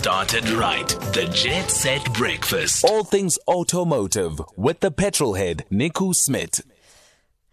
started 0.00 0.48
right. 0.52 0.88
The 1.12 1.28
Jet 1.30 1.70
Set 1.70 2.14
Breakfast. 2.14 2.86
All 2.86 3.04
things 3.04 3.38
automotive 3.46 4.40
with 4.56 4.80
the 4.80 4.90
petrol 4.90 5.34
head, 5.34 5.66
Nico 5.68 6.12
Smit. 6.12 6.62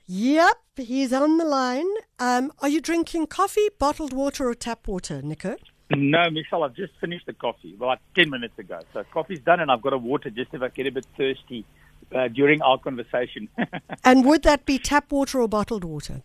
Yep, 0.06 0.56
he's 0.78 1.12
on 1.12 1.40
the 1.40 1.44
line. 1.44 1.90
Um, 2.20 2.54
are 2.60 2.70
you 2.70 2.80
drinking 2.80 3.28
coffee, 3.28 3.68
bottled 3.78 4.14
water, 4.14 4.48
or 4.48 4.54
tap 4.54 4.88
water, 4.88 5.22
Nico? 5.22 5.58
No, 5.94 6.30
Michelle, 6.30 6.64
I've 6.64 6.74
just 6.74 6.94
finished 7.02 7.26
the 7.26 7.34
coffee 7.34 7.74
about 7.76 8.00
10 8.16 8.30
minutes 8.30 8.58
ago. 8.58 8.80
So 8.94 9.04
coffee's 9.12 9.42
done 9.42 9.60
and 9.60 9.70
I've 9.70 9.82
got 9.82 9.92
a 9.92 9.98
water 9.98 10.30
just 10.30 10.54
if 10.54 10.62
I 10.62 10.70
get 10.70 10.88
a 10.88 10.92
bit 10.92 11.06
thirsty 11.18 11.66
uh, 12.16 12.30
during 12.30 12.62
our 12.62 12.78
conversation. 12.78 13.50
And 14.06 14.24
would 14.24 14.44
that 14.44 14.66
be 14.66 14.80
tap 14.80 15.12
water 15.12 15.42
or 15.42 15.50
bottled 15.50 15.84
water? 15.84 16.24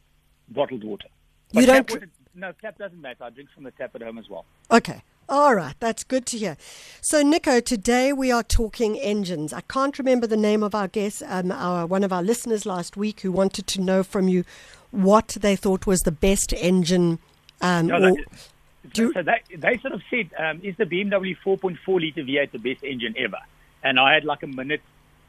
Bottled 0.48 0.84
water. 0.84 1.08
You 1.50 1.66
don't 1.66 1.90
water, 1.90 2.08
no, 2.36 2.52
tap 2.62 2.78
doesn't 2.78 3.00
matter. 3.00 3.24
I 3.24 3.30
drink 3.30 3.50
from 3.52 3.64
the 3.64 3.72
tap 3.72 3.96
at 3.96 4.02
home 4.02 4.18
as 4.18 4.28
well. 4.30 4.44
Okay. 4.70 5.02
All 5.28 5.54
right, 5.54 5.74
that's 5.80 6.04
good 6.04 6.26
to 6.26 6.38
hear. 6.38 6.56
So, 7.00 7.22
Nico, 7.22 7.60
today 7.60 8.12
we 8.12 8.30
are 8.30 8.42
talking 8.42 8.98
engines. 8.98 9.52
I 9.52 9.62
can't 9.62 9.98
remember 9.98 10.26
the 10.26 10.36
name 10.36 10.62
of 10.62 10.74
our 10.74 10.88
guest, 10.88 11.22
um, 11.26 11.50
our 11.52 11.86
one 11.86 12.04
of 12.04 12.12
our 12.12 12.22
listeners 12.22 12.66
last 12.66 12.96
week, 12.96 13.20
who 13.20 13.32
wanted 13.32 13.66
to 13.68 13.80
know 13.80 14.02
from 14.02 14.28
you 14.28 14.44
what 14.90 15.36
they 15.40 15.56
thought 15.56 15.86
was 15.86 16.02
the 16.02 16.12
best 16.12 16.52
engine. 16.54 17.18
Um, 17.60 17.86
No, 17.86 18.10
or- 18.10 18.16
so 18.94 19.22
they, 19.22 19.40
they 19.56 19.78
sort 19.78 19.94
of 19.94 20.02
said, 20.10 20.30
um, 20.36 20.60
is 20.62 20.76
the 20.76 20.84
BMW 20.84 21.36
4.4 21.44 21.78
litre 22.00 22.22
V8 22.24 22.50
the 22.50 22.58
best 22.58 22.84
engine 22.84 23.14
ever? 23.16 23.38
And 23.82 23.98
I 23.98 24.12
had 24.12 24.24
like 24.24 24.42
a 24.42 24.48
minute. 24.48 24.82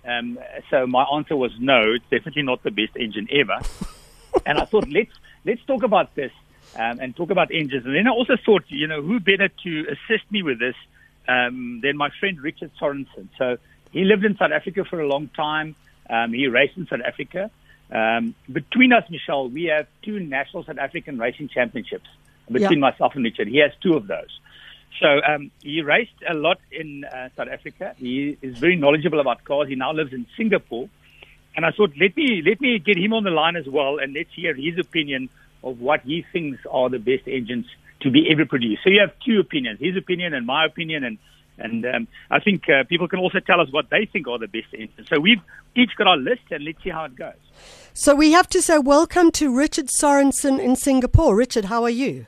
Um, 0.06 0.38
so 0.70 0.86
my 0.86 1.04
answer 1.04 1.36
was 1.36 1.52
no, 1.60 1.94
it's 1.94 2.04
definitely 2.10 2.42
not 2.42 2.64
the 2.64 2.72
best 2.72 2.98
engine 2.98 3.28
ever. 3.32 3.60
and 4.46 4.58
I 4.58 4.66
thought, 4.66 4.90
let's 4.90 5.12
let's 5.46 5.64
talk 5.66 5.84
about 5.84 6.14
this 6.16 6.32
um, 6.76 7.00
and 7.00 7.16
talk 7.16 7.30
about 7.30 7.50
engines. 7.54 7.86
And 7.86 7.96
then 7.96 8.08
I 8.08 8.12
also 8.12 8.34
thought, 8.46 8.64
you 8.70 8.88
know, 8.88 9.02
who 9.02 9.20
better 9.20 9.50
to 9.64 9.86
assist 9.90 10.32
me 10.32 10.44
with 10.44 10.60
this 10.60 10.76
um, 11.28 11.82
than 11.84 11.98
my 11.98 12.10
friend 12.20 12.40
Richard 12.42 12.72
Sorensen. 12.82 13.30
So 13.38 13.58
he 13.92 14.04
lived 14.04 14.26
in 14.26 14.36
South 14.38 14.52
Africa 14.52 14.84
for 14.90 15.00
a 15.00 15.08
long 15.08 15.30
time. 15.36 15.76
Um, 16.10 16.34
he 16.34 16.48
raced 16.48 16.78
in 16.78 16.88
South 16.88 17.02
Africa. 17.06 17.52
Um, 17.92 18.36
between 18.52 18.92
us, 18.92 19.04
Michelle, 19.10 19.50
we 19.50 19.66
have 19.66 19.88
two 20.04 20.20
national 20.20 20.64
South 20.66 20.80
African 20.80 21.18
racing 21.20 21.50
championships 21.50 22.08
between 22.52 22.80
Yeah. 22.80 22.90
myself 22.90 23.14
and 23.16 23.24
Richard. 23.24 23.48
He 23.48 23.60
has 23.60 23.72
two 23.82 23.96
of 23.96 24.08
those. 24.08 24.40
So 25.02 25.08
um, 25.28 25.52
he 25.62 25.82
raced 25.82 26.12
a 26.30 26.34
lot 26.34 26.60
in 26.72 27.04
uh, 27.04 27.30
South 27.36 27.48
Africa. 27.52 27.94
He 27.98 28.38
is 28.42 28.58
very 28.58 28.76
knowledgeable 28.76 29.20
about 29.20 29.44
cars. 29.44 29.68
He 29.68 29.76
now 29.76 29.92
lives 29.94 30.14
in 30.14 30.26
Singapore. 30.38 30.90
And 31.56 31.66
I 31.66 31.72
thought, 31.72 31.92
let 32.00 32.16
me 32.18 32.42
let 32.46 32.60
me 32.62 32.80
get 32.80 32.98
him 32.98 33.14
on 33.14 33.24
the 33.24 33.30
line 33.30 33.56
as 33.56 33.68
well, 33.68 34.00
and 34.00 34.14
let's 34.14 34.30
hear 34.36 34.56
his 34.56 34.80
opinion 34.80 35.30
of 35.64 35.80
what 35.80 36.02
he 36.02 36.26
thinks 36.32 36.60
are 36.70 36.90
the 36.90 37.00
best 37.00 37.28
engines 37.28 37.66
to 38.02 38.12
be 38.12 38.28
ever 38.32 38.46
produced. 38.46 38.82
So 38.84 38.90
you 38.90 39.02
have 39.02 39.12
two 39.26 39.40
opinions: 39.40 39.80
his 39.80 39.96
opinion 39.98 40.34
and 40.34 40.46
my 40.46 40.66
opinion, 40.66 41.04
and 41.04 41.18
and 41.58 41.86
um, 41.86 42.08
I 42.32 42.40
think 42.40 42.64
uh, 42.70 42.84
people 42.90 43.08
can 43.08 43.20
also 43.20 43.40
tell 43.40 43.62
us 43.62 43.68
what 43.72 43.90
they 43.90 44.06
think 44.12 44.28
are 44.28 44.40
the 44.40 44.48
best 44.48 44.74
engines. 44.74 45.08
So 45.08 45.20
we've 45.20 45.42
each 45.76 45.92
got 45.98 46.08
our 46.08 46.18
list, 46.18 46.42
and 46.52 46.64
let's 46.64 46.84
see 46.84 46.90
how 46.90 47.06
it 47.06 47.16
goes. 47.16 47.34
so, 47.94 48.16
we 48.16 48.32
have 48.32 48.48
to 48.50 48.62
say 48.62 48.78
welcome 48.80 49.32
to 49.32 49.56
Richard 49.56 49.88
Sorensen 49.88 50.60
in 50.60 50.76
Singapore. 50.76 51.36
Richard, 51.36 51.66
how 51.66 51.84
are 51.84 51.90
you? 51.90 52.26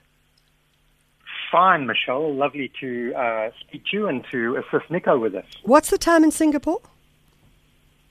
Fine, 1.52 1.88
Michelle. 1.88 2.34
Lovely 2.34 2.72
to 2.82 3.14
uh, 3.14 3.50
speak 3.62 3.84
to 3.92 3.98
you 3.98 4.08
and 4.08 4.26
to 4.32 4.58
assist 4.58 4.90
Nico 4.92 5.18
with 5.18 5.34
this. 5.34 5.46
What's 5.64 5.90
the 5.90 5.98
time 5.98 6.24
in 6.24 6.32
Singapore? 6.32 6.82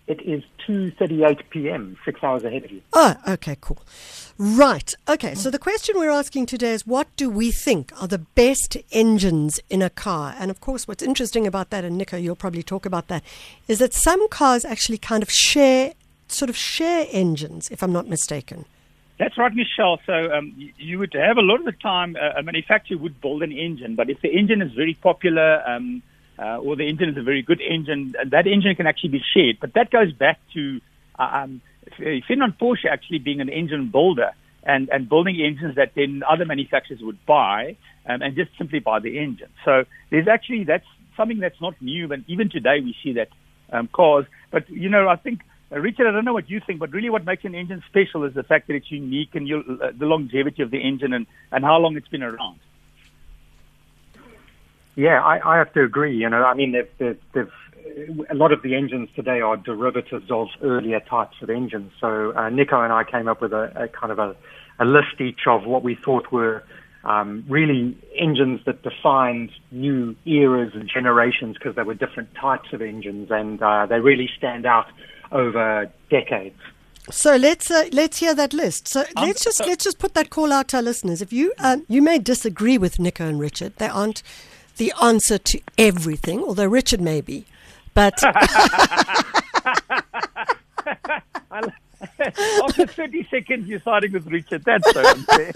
It 0.07 0.21
is 0.21 0.43
2.38 0.69 1.41
p.m., 1.49 1.97
six 2.05 2.23
hours 2.23 2.45
ahead 2.45 2.65
of 2.65 2.71
you. 2.71 2.83
Oh, 2.93 3.17
okay, 3.27 3.57
cool. 3.61 3.79
Right. 4.37 4.95
Okay, 5.09 5.35
so 5.35 5.51
the 5.51 5.59
question 5.59 5.97
we're 5.97 6.11
asking 6.11 6.45
today 6.47 6.73
is 6.73 6.87
what 6.87 7.09
do 7.17 7.31
we 7.31 7.51
think 7.51 7.91
are 8.01 8.09
the 8.09 8.19
best 8.19 8.77
engines 8.93 9.61
in 9.71 9.81
a 9.81 9.89
car? 9.89 10.35
And 10.39 10.51
of 10.51 10.61
course, 10.61 10.87
what's 10.87 11.03
interesting 11.03 11.47
about 11.47 11.71
that, 11.71 11.85
and 11.85 11.97
Nico, 11.97 12.19
you'll 12.19 12.37
probably 12.37 12.63
talk 12.63 12.85
about 12.85 13.09
that, 13.09 13.23
is 13.67 13.79
that 13.79 13.95
some 13.95 14.29
cars 14.29 14.67
actually 14.67 14.99
kind 14.99 15.23
of 15.23 15.31
share, 15.31 15.95
sort 16.29 16.51
of 16.51 16.57
share 16.57 17.07
engines, 17.11 17.71
if 17.71 17.83
I'm 17.83 17.93
not 17.93 18.07
mistaken. 18.07 18.67
That's 19.19 19.39
right, 19.39 19.55
Michelle. 19.55 20.01
So 20.05 20.33
um, 20.33 20.53
you, 20.57 20.73
you 20.77 20.99
would 20.99 21.15
have 21.15 21.39
a 21.39 21.43
lot 21.43 21.61
of 21.61 21.65
the 21.65 21.73
time 21.73 22.17
uh, 22.17 22.39
a 22.39 22.43
manufacturer 22.43 22.99
would 22.99 23.21
build 23.23 23.43
an 23.43 23.53
engine, 23.53 23.95
but 23.95 24.11
if 24.11 24.21
the 24.21 24.29
engine 24.29 24.61
is 24.61 24.73
very 24.73 24.95
popular 24.95 25.63
um, 25.67 26.03
uh, 26.39 26.59
or 26.59 26.77
the 26.77 26.89
engine 26.89 27.09
is 27.09 27.17
a 27.17 27.23
very 27.23 27.43
good 27.43 27.61
engine, 27.61 28.15
uh, 28.21 28.25
that 28.31 28.47
engine 28.47 28.75
can 28.75 28.87
actually 28.87 29.11
be 29.11 29.23
shared. 29.35 29.59
But 29.61 29.75
that 29.75 29.91
goes 29.91 30.13
back 30.13 30.39
to 30.55 30.81
uh, 31.19 31.23
um, 31.23 31.61
Ferdinand 31.97 32.55
Porsche 32.61 32.87
actually 32.91 33.19
being 33.19 33.41
an 33.41 33.49
engine 33.49 33.91
builder 33.91 34.31
and, 34.65 34.89
and 34.89 35.09
building 35.09 35.41
engines 35.41 35.77
that 35.77 35.93
then 35.95 36.23
other 36.29 36.45
manufacturers 36.45 37.01
would 37.03 37.25
buy 37.27 37.77
um, 38.07 38.23
and 38.23 38.35
just 38.35 38.51
simply 38.59 38.81
buy 38.81 38.99
the 39.01 39.19
engine. 39.19 39.49
So 39.65 39.85
there's 40.11 40.29
actually 40.29 40.65
that's 40.65 40.87
something 41.17 41.39
that's 41.39 41.61
not 41.61 41.81
new, 41.81 42.13
and 42.13 42.25
even 42.29 42.51
today 42.51 42.81
we 42.83 42.97
see 43.03 43.13
that 43.15 43.29
um. 43.73 43.89
But 44.51 44.69
you 44.71 44.89
know, 44.89 45.09
I 45.09 45.17
think 45.17 45.41
uh, 45.73 45.79
Richard, 45.79 46.07
I 46.07 46.13
don't 46.13 46.25
know 46.25 46.33
what 46.33 46.51
you 46.51 46.61
think, 46.67 46.81
but 46.81 46.93
really 46.93 47.11
what 47.11 47.25
makes 47.25 47.45
an 47.45 47.55
engine 47.55 47.83
special 47.89 48.25
is 48.25 48.35
the 48.35 48.43
fact 48.43 48.69
that 48.69 48.75
it's 48.75 48.91
unique 48.91 49.35
and 49.35 49.51
uh, 49.53 49.93
the 49.99 50.07
longevity 50.07 50.63
of 50.63 50.71
the 50.71 50.79
engine 50.79 51.13
and, 51.13 51.27
and 51.51 51.65
how 51.65 51.79
long 51.79 51.97
it's 51.97 52.09
been 52.09 52.23
around. 52.23 52.61
Yeah, 54.97 55.23
I, 55.23 55.55
I 55.55 55.59
have 55.59 55.73
to 55.75 55.83
agree. 55.83 56.17
You 56.17 56.29
know, 56.29 56.45
I 56.45 56.55
mean, 56.55 56.73
they've, 56.73 56.89
they've, 56.99 57.19
they've, 57.33 57.53
a 58.31 58.35
lot 58.35 58.53
of 58.53 58.63
the 58.63 58.75
engines 58.75 59.09
today 59.15 59.41
are 59.41 59.57
derivatives 59.57 60.31
of 60.31 60.49
earlier 60.63 61.01
types 61.01 61.37
of 61.43 61.51
engines. 61.51 61.93
So 62.01 62.33
uh, 62.37 62.49
Nico 62.51 62.81
and 62.81 62.93
I 62.93 63.05
came 63.05 63.29
up 63.29 63.41
with 63.41 63.53
a, 63.53 63.73
a 63.85 63.89
kind 63.89 64.13
of 64.13 64.19
a, 64.19 64.37
a 64.79 64.85
list 64.85 65.21
each 65.21 65.47
of 65.47 65.65
what 65.65 65.83
we 65.83 65.95
thought 65.95 66.31
were 66.33 66.63
um, 67.05 67.45
really 67.49 67.97
engines 68.17 68.61
that 68.65 68.83
defined 68.83 69.51
new 69.71 70.17
eras 70.25 70.73
and 70.75 70.89
generations 70.89 71.57
because 71.59 71.77
they 71.77 71.83
were 71.83 71.95
different 71.95 72.35
types 72.35 72.73
of 72.73 72.81
engines 72.81 73.31
and 73.31 73.63
uh, 73.63 73.87
they 73.87 74.01
really 74.01 74.31
stand 74.39 74.65
out 74.65 74.87
over 75.31 75.91
decades. 76.11 76.59
So 77.11 77.37
let's 77.37 77.71
uh, 77.71 77.89
let's 77.93 78.19
hear 78.19 78.35
that 78.35 78.55
list. 78.55 78.89
So 78.89 79.01
Um, 79.17 79.27
let's 79.27 79.45
just 79.45 79.59
so- 79.59 79.67
let's 79.67 79.85
just 79.85 79.99
put 79.99 80.15
that 80.15 80.31
call 80.31 80.51
out 80.53 80.69
to 80.69 80.79
our 80.79 80.83
listeners. 80.83 81.21
If 81.21 81.35
you 81.35 81.53
um, 81.59 81.85
you 81.87 82.01
may 82.01 82.19
disagree 82.19 82.79
with 82.79 82.99
Nico 82.99 83.29
and 83.29 83.39
Richard, 83.39 83.77
they 83.77 83.89
aren't 83.89 84.23
the 84.77 84.93
answer 85.03 85.39
to 85.39 85.61
everything, 85.79 86.43
although 86.43 86.67
Richard 86.67 87.01
may 87.01 87.21
be. 87.21 87.47
But 87.95 88.15
After 92.65 92.87
30 92.87 93.29
seconds, 93.31 93.69
you're 93.69 93.81
siding 93.81 94.13
with 94.13 94.27
Richard. 94.27 94.65
That's 94.65 94.91
so 94.93 95.07
unfair. 95.07 95.53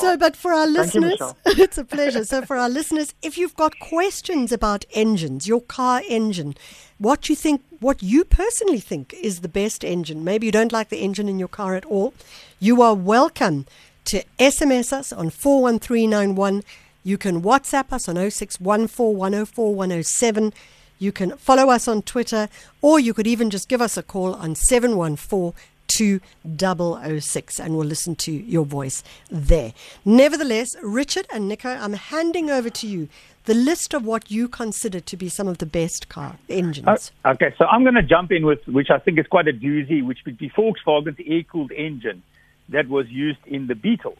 So, 0.00 0.16
but 0.18 0.36
for 0.36 0.52
our 0.52 0.66
Thank 0.66 0.94
you, 0.94 1.00
listeners, 1.00 1.34
it's 1.46 1.78
a 1.78 1.84
pleasure. 1.84 2.24
So, 2.24 2.42
for 2.42 2.56
our 2.56 2.68
listeners, 2.68 3.14
if 3.22 3.38
you've 3.38 3.56
got 3.56 3.78
questions 3.78 4.52
about 4.52 4.84
engines, 4.92 5.46
your 5.46 5.62
car 5.62 6.02
engine, 6.08 6.54
what 6.98 7.28
you 7.28 7.36
think, 7.36 7.62
what 7.80 8.02
you 8.02 8.24
personally 8.24 8.80
think 8.80 9.14
is 9.14 9.40
the 9.40 9.48
best 9.48 9.84
engine, 9.84 10.24
maybe 10.24 10.46
you 10.46 10.52
don't 10.52 10.72
like 10.72 10.88
the 10.88 10.98
engine 10.98 11.28
in 11.28 11.38
your 11.38 11.48
car 11.48 11.76
at 11.76 11.84
all, 11.86 12.12
you 12.58 12.82
are 12.82 12.94
welcome 12.94 13.66
to 14.06 14.24
SMS 14.38 14.92
us 14.92 15.12
on 15.12 15.30
41391. 15.30 16.62
You 17.02 17.18
can 17.18 17.42
WhatsApp 17.42 17.92
us 17.92 18.08
on 18.08 18.14
0614104107. 18.16 20.52
You 20.98 21.12
can 21.12 21.36
follow 21.36 21.70
us 21.70 21.86
on 21.88 22.02
Twitter, 22.02 22.48
or 22.82 23.00
you 23.00 23.14
could 23.14 23.26
even 23.26 23.48
just 23.48 23.68
give 23.68 23.80
us 23.80 23.96
a 23.96 24.02
call 24.02 24.34
on 24.34 24.54
714 24.54 25.54
2006 25.90 27.58
and 27.58 27.76
we'll 27.76 27.84
listen 27.84 28.14
to 28.14 28.30
your 28.30 28.64
voice 28.64 29.02
there. 29.28 29.74
Nevertheless, 30.04 30.76
Richard 30.82 31.26
and 31.32 31.48
Nico, 31.48 31.68
I'm 31.68 31.94
handing 31.94 32.48
over 32.48 32.70
to 32.70 32.86
you 32.86 33.08
the 33.46 33.54
list 33.54 33.92
of 33.92 34.04
what 34.04 34.30
you 34.30 34.46
consider 34.46 35.00
to 35.00 35.16
be 35.16 35.28
some 35.28 35.48
of 35.48 35.58
the 35.58 35.66
best 35.66 36.08
car 36.08 36.36
engines. 36.48 37.10
Oh, 37.24 37.30
okay, 37.32 37.52
so 37.58 37.64
I'm 37.64 37.82
going 37.82 37.96
to 37.96 38.04
jump 38.04 38.30
in 38.30 38.46
with, 38.46 38.64
which 38.68 38.90
I 38.90 38.98
think 38.98 39.18
is 39.18 39.26
quite 39.26 39.48
a 39.48 39.52
doozy, 39.52 40.04
which 40.04 40.18
would 40.24 40.38
be 40.38 40.48
Volkswagen's 40.50 41.18
air-cooled 41.26 41.72
engine 41.72 42.22
that 42.68 42.88
was 42.88 43.08
used 43.08 43.44
in 43.46 43.66
the 43.66 43.74
Beetle. 43.74 44.16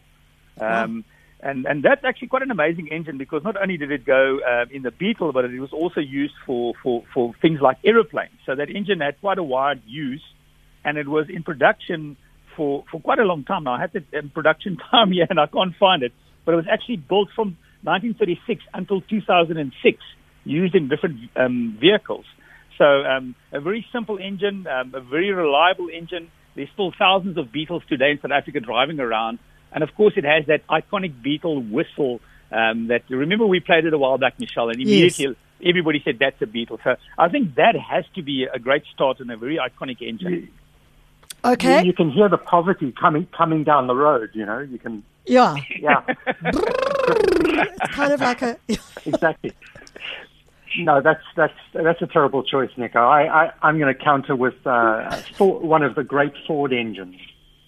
Um, 0.59 1.05
and, 1.43 1.65
and 1.65 1.83
that's 1.83 2.03
actually 2.03 2.27
quite 2.27 2.43
an 2.43 2.51
amazing 2.51 2.89
engine 2.89 3.17
because 3.17 3.43
not 3.43 3.59
only 3.61 3.77
did 3.77 3.91
it 3.91 4.05
go 4.05 4.39
uh, 4.47 4.65
in 4.71 4.83
the 4.83 4.91
Beetle, 4.91 5.33
but 5.33 5.45
it 5.45 5.59
was 5.59 5.73
also 5.73 5.99
used 5.99 6.35
for, 6.45 6.73
for, 6.83 7.03
for 7.13 7.33
things 7.41 7.59
like 7.61 7.77
aeroplanes. 7.83 8.37
So 8.45 8.55
that 8.55 8.69
engine 8.69 8.99
had 8.99 9.19
quite 9.21 9.39
a 9.39 9.43
wide 9.43 9.81
use, 9.85 10.23
and 10.85 10.97
it 10.97 11.07
was 11.07 11.27
in 11.29 11.43
production 11.43 12.17
for, 12.55 12.83
for 12.91 13.01
quite 13.01 13.19
a 13.19 13.23
long 13.23 13.43
time. 13.43 13.63
Now, 13.63 13.73
I 13.73 13.81
had 13.81 13.91
the 13.93 14.19
um, 14.19 14.29
production 14.29 14.77
time 14.91 15.11
here, 15.11 15.25
and 15.29 15.39
I 15.39 15.47
can't 15.47 15.75
find 15.79 16.03
it, 16.03 16.13
but 16.45 16.53
it 16.53 16.57
was 16.57 16.67
actually 16.71 16.97
built 16.97 17.29
from 17.35 17.57
1936 17.83 18.63
until 18.73 19.01
2006, 19.01 19.97
used 20.43 20.75
in 20.75 20.89
different 20.89 21.17
um, 21.35 21.77
vehicles. 21.79 22.25
So 22.77 22.85
um, 22.85 23.35
a 23.51 23.59
very 23.59 23.85
simple 23.91 24.17
engine, 24.17 24.67
um, 24.67 24.93
a 24.95 25.01
very 25.01 25.31
reliable 25.31 25.89
engine. 25.89 26.31
There's 26.55 26.69
still 26.73 26.91
thousands 26.97 27.37
of 27.37 27.51
Beetles 27.51 27.83
today 27.87 28.11
in 28.11 28.19
South 28.21 28.31
Africa 28.31 28.59
driving 28.59 28.99
around. 28.99 29.39
And 29.71 29.83
of 29.83 29.93
course, 29.95 30.13
it 30.17 30.23
has 30.23 30.45
that 30.47 30.65
iconic 30.67 31.21
Beetle 31.21 31.61
whistle 31.61 32.19
um, 32.51 32.87
that, 32.87 33.03
remember 33.09 33.45
we 33.45 33.59
played 33.59 33.85
it 33.85 33.93
a 33.93 33.97
while 33.97 34.17
back, 34.17 34.39
Michelle, 34.39 34.69
and 34.69 34.79
immediately 34.81 35.35
everybody 35.63 36.01
said 36.03 36.17
that's 36.19 36.41
a 36.41 36.45
Beetle. 36.45 36.79
So 36.83 36.95
I 37.17 37.29
think 37.29 37.55
that 37.55 37.75
has 37.75 38.05
to 38.15 38.21
be 38.21 38.47
a 38.51 38.59
great 38.59 38.83
start 38.93 39.19
and 39.19 39.31
a 39.31 39.37
very 39.37 39.57
iconic 39.57 40.01
engine. 40.01 40.49
Okay. 41.43 41.79
You, 41.81 41.87
you 41.87 41.93
can 41.93 42.11
hear 42.11 42.29
the 42.29 42.37
poverty 42.37 42.91
coming 42.91 43.27
coming 43.35 43.63
down 43.63 43.87
the 43.87 43.95
road. 43.95 44.31
You 44.33 44.45
know, 44.45 44.59
you 44.59 44.77
can 44.77 45.03
Yeah. 45.25 45.55
yeah. 45.79 46.03
it's 46.27 47.95
kind 47.95 48.13
of 48.13 48.21
like 48.21 48.41
a. 48.41 48.57
exactly. 49.05 49.53
No, 50.77 51.01
that's 51.01 51.23
that's 51.35 51.53
that's 51.73 52.01
a 52.01 52.07
terrible 52.07 52.43
choice, 52.43 52.69
Nico. 52.77 52.99
I, 52.99 53.45
I 53.45 53.51
I'm 53.61 53.79
going 53.79 53.93
to 53.93 54.03
counter 54.03 54.35
with 54.35 54.55
uh, 54.65 55.09
Ford, 55.37 55.63
one 55.63 55.83
of 55.83 55.95
the 55.95 56.03
great 56.03 56.33
Ford 56.47 56.71
engines, 56.73 57.17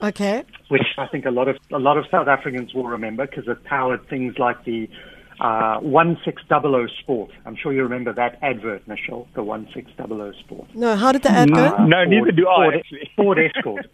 Okay. 0.04 0.44
which 0.68 0.84
I 0.98 1.08
think 1.08 1.26
a 1.26 1.32
lot 1.32 1.48
of 1.48 1.58
a 1.72 1.80
lot 1.80 1.98
of 1.98 2.06
South 2.12 2.28
Africans 2.28 2.74
will 2.74 2.88
remember 2.88 3.26
because 3.26 3.48
it 3.48 3.64
powered 3.64 4.08
things 4.10 4.38
like 4.38 4.66
the 4.66 4.90
uh, 5.40 5.80
1600 5.80 6.92
Sport. 7.00 7.32
I'm 7.46 7.56
sure 7.56 7.74
you 7.74 7.84
remember 7.84 8.14
that 8.14 8.38
advert, 8.42 8.88
Michelle, 8.88 9.28
the 9.34 9.44
1600 9.44 10.36
Sport. 10.38 10.68
No, 10.76 10.96
how 10.96 11.12
did 11.12 11.24
the 11.24 11.32
ad 11.32 11.54
go? 11.54 11.86
No, 11.86 12.04
neither 12.06 12.32
do 12.32 12.48
I, 12.48 12.56
Ford, 12.56 12.76
actually. 12.76 13.12
Ford 13.16 13.40
Escort. 13.40 13.86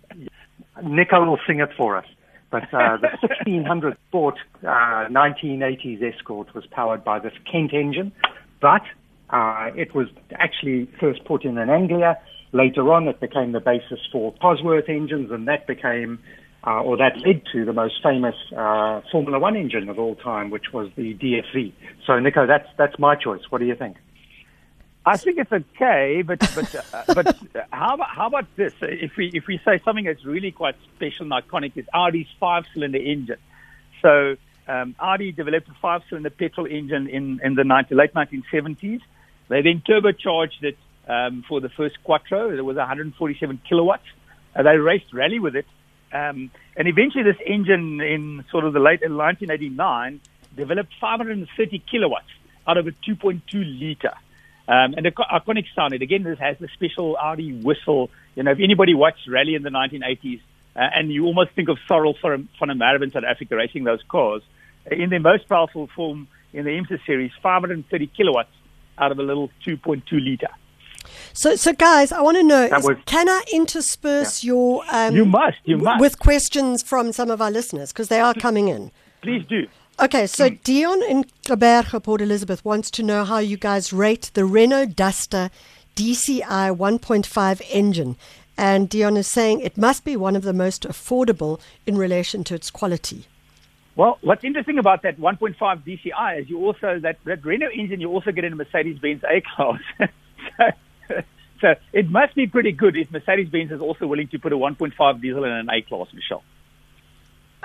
Nico 0.84 1.26
will 1.26 1.40
sing 1.48 1.60
it 1.60 1.70
for 1.78 1.96
us. 1.96 2.06
But 2.52 2.64
uh, 2.74 2.98
the 2.98 3.10
1600 3.22 3.96
Sport 4.08 4.36
uh, 4.64 4.66
1980s 4.66 6.02
Escort 6.02 6.54
was 6.56 6.66
powered 6.72 7.04
by 7.04 7.20
this 7.20 7.34
Kent 7.50 7.74
engine, 7.74 8.12
but 8.60 8.82
uh, 9.30 9.70
it 9.76 9.94
was 9.94 10.08
actually 10.34 10.90
first 11.00 11.24
put 11.26 11.46
in 11.46 11.58
in 11.58 11.70
Anglia. 11.70 12.18
Later 12.52 12.92
on, 12.92 13.08
it 13.08 13.20
became 13.20 13.52
the 13.52 13.60
basis 13.60 14.00
for 14.12 14.34
Cosworth 14.42 14.90
engines, 14.90 15.30
and 15.32 15.48
that 15.48 15.68
became, 15.68 16.20
uh, 16.66 16.82
or 16.82 16.98
that 16.98 17.18
led 17.26 17.44
to 17.52 17.64
the 17.64 17.74
most 17.74 18.02
famous 18.02 18.36
uh, 18.58 19.02
Formula 19.12 19.38
One 19.38 19.56
engine 19.56 19.88
of 19.88 20.00
all 20.00 20.16
time, 20.16 20.50
which 20.50 20.74
was 20.74 20.90
the 20.96 21.14
DFV. 21.14 21.74
So, 22.08 22.20
Nico, 22.20 22.48
that's 22.48 22.68
that's 22.78 22.98
my 22.98 23.16
choice. 23.16 23.42
What 23.50 23.60
do 23.60 23.66
you 23.66 23.76
think? 23.76 23.98
I 25.06 25.18
think 25.18 25.38
it's 25.38 25.52
okay, 25.52 26.24
but 26.26 26.40
but 26.40 26.76
uh, 26.76 27.04
but 27.14 27.38
how 27.72 27.94
about 27.94 28.10
how 28.10 28.28
about 28.28 28.46
this? 28.56 28.74
If 28.82 29.16
we 29.16 29.30
if 29.34 29.48
we 29.48 29.60
say 29.64 29.80
something 29.86 30.06
that's 30.06 30.26
really 30.26 30.52
quite 30.52 30.76
special 30.96 31.32
and 31.32 31.32
iconic 31.32 31.78
is 31.78 31.86
Audi's 31.94 32.28
five-cylinder 32.40 32.98
engine. 32.98 33.40
So 34.02 34.36
um, 34.68 34.96
Audi 35.00 35.32
developed 35.32 35.70
a 35.70 35.74
five-cylinder 35.82 36.32
petrol 36.32 36.68
engine 36.68 37.08
in 37.08 37.40
in 37.44 37.56
the 37.56 37.64
19, 37.64 37.98
late 37.98 38.14
1970s. 38.14 39.02
They 39.48 39.62
then 39.62 39.82
turbocharged 39.88 40.64
it 40.64 40.78
um, 41.10 41.44
for 41.50 41.60
the 41.60 41.70
first 41.70 42.02
Quattro. 42.04 42.56
It 42.56 42.64
was 42.64 42.78
147 42.78 43.62
kilowatts. 43.68 44.04
Uh, 44.56 44.64
they 44.64 44.78
raced 44.78 45.14
rally 45.14 45.40
with 45.40 45.56
it, 45.56 45.66
um, 46.14 46.52
and 46.76 46.88
eventually 46.88 47.24
this 47.24 47.38
engine 47.46 48.02
in 48.02 48.46
sort 48.52 48.64
of 48.66 48.74
the 48.74 48.80
late 48.80 49.02
in 49.02 49.18
1989 49.18 50.22
developed 50.56 50.92
530 51.00 51.84
kilowatts 51.92 52.30
out 52.68 52.78
of 52.78 52.88
a 52.88 52.92
2.2 52.92 53.42
liter. 53.54 54.14
Um, 54.68 54.94
and 54.96 55.06
the 55.06 55.12
co- 55.12 55.24
iconic 55.24 55.66
sound, 55.76 55.94
it 55.94 56.02
again, 56.02 56.24
this 56.24 56.40
has 56.40 56.58
the 56.60 56.68
special 56.74 57.18
Audi 57.18 57.54
whistle. 57.54 58.10
You 58.36 58.44
know, 58.44 58.52
if 58.52 58.60
anybody 58.60 58.94
watched 58.94 59.28
rally 59.28 59.56
in 59.56 59.64
the 59.64 59.70
1980s, 59.70 60.42
uh, 60.76 60.80
and 60.96 61.12
you 61.12 61.26
almost 61.26 61.52
think 61.56 61.70
of 61.70 61.78
Sarel 61.90 62.14
der 62.22 62.38
Merwe 62.62 63.04
in 63.04 63.12
South 63.12 63.24
Africa 63.24 63.56
racing 63.56 63.84
those 63.84 64.02
cars, 64.08 64.44
in 64.92 65.10
their 65.10 65.20
most 65.20 65.48
powerful 65.50 65.88
form 65.96 66.28
in 66.54 66.66
the 66.66 66.72
IMSA 66.72 67.06
series, 67.06 67.32
530 67.42 68.08
kilowatts 68.16 68.54
out 68.98 69.12
of 69.12 69.20
a 69.20 69.24
little 69.24 69.50
2.2 69.66 70.04
liter. 70.12 70.50
So, 71.34 71.56
so 71.56 71.74
guys, 71.74 72.12
I 72.12 72.22
want 72.22 72.38
to 72.38 72.44
know: 72.44 72.64
is- 72.64 72.84
was- 72.84 72.98
can 73.06 73.30
I 73.30 73.44
intersperse 73.54 74.44
your 74.44 74.84
um, 74.92 75.16
You 75.16 75.26
must, 75.26 75.58
you 75.66 75.78
must. 75.78 76.02
with 76.02 76.20
questions 76.20 76.84
from 76.84 77.12
some 77.12 77.30
of 77.32 77.42
our 77.42 77.52
listeners 77.52 77.92
because 77.92 78.08
they 78.08 78.20
are 78.20 78.34
coming 78.34 78.68
in. 78.68 78.92
Please 79.22 79.46
do. 79.48 79.68
Okay, 80.02 80.28
so 80.28 80.48
Dion 80.50 81.04
in 81.04 81.26
Klaberge, 81.46 82.02
Port 82.02 82.22
Elizabeth, 82.22 82.64
wants 82.64 82.90
to 82.92 83.04
know 83.04 83.26
how 83.26 83.40
you 83.40 83.58
guys 83.58 83.92
rate 83.92 84.32
the 84.34 84.46
Renault 84.46 84.96
Duster 84.96 85.50
DCI 85.96 86.72
1.5 86.76 87.62
engine. 87.70 88.16
And 88.58 88.88
Dion 88.90 89.18
is 89.18 89.28
saying 89.28 89.60
it 89.60 89.78
must 89.78 90.06
be 90.06 90.16
one 90.16 90.36
of 90.38 90.44
the 90.44 90.54
most 90.54 90.84
affordable 90.84 91.60
in 91.86 91.98
relation 91.98 92.44
to 92.46 92.56
its 92.56 92.70
quality. 92.70 93.26
Well, 93.98 94.18
what's 94.22 94.46
interesting 94.46 94.80
about 94.80 95.02
that 95.02 95.20
1.5 95.20 95.58
DCI 95.60 96.42
is 96.42 96.50
you 96.50 96.60
also 96.66 97.00
that 97.00 97.18
that 97.26 97.44
Renault 97.44 97.72
engine 97.74 98.00
you 98.00 98.10
also 98.10 98.32
get 98.32 98.46
in 98.46 98.54
a 98.54 98.56
Mercedes-Benz 98.56 99.22
A-Class. 99.30 99.82
so, 100.00 100.64
so 101.62 101.76
it 101.94 102.10
must 102.10 102.36
be 102.36 102.48
pretty 102.48 102.72
good 102.72 102.96
if 102.98 103.12
Mercedes-Benz 103.12 103.72
is 103.72 103.82
also 103.82 104.08
willing 104.08 104.28
to 104.30 104.40
put 104.40 104.54
a 104.54 104.58
1.5 104.58 105.22
diesel 105.22 105.44
in 105.44 105.52
an 105.52 105.70
A-Class, 105.70 106.08
Michelle. 106.14 106.44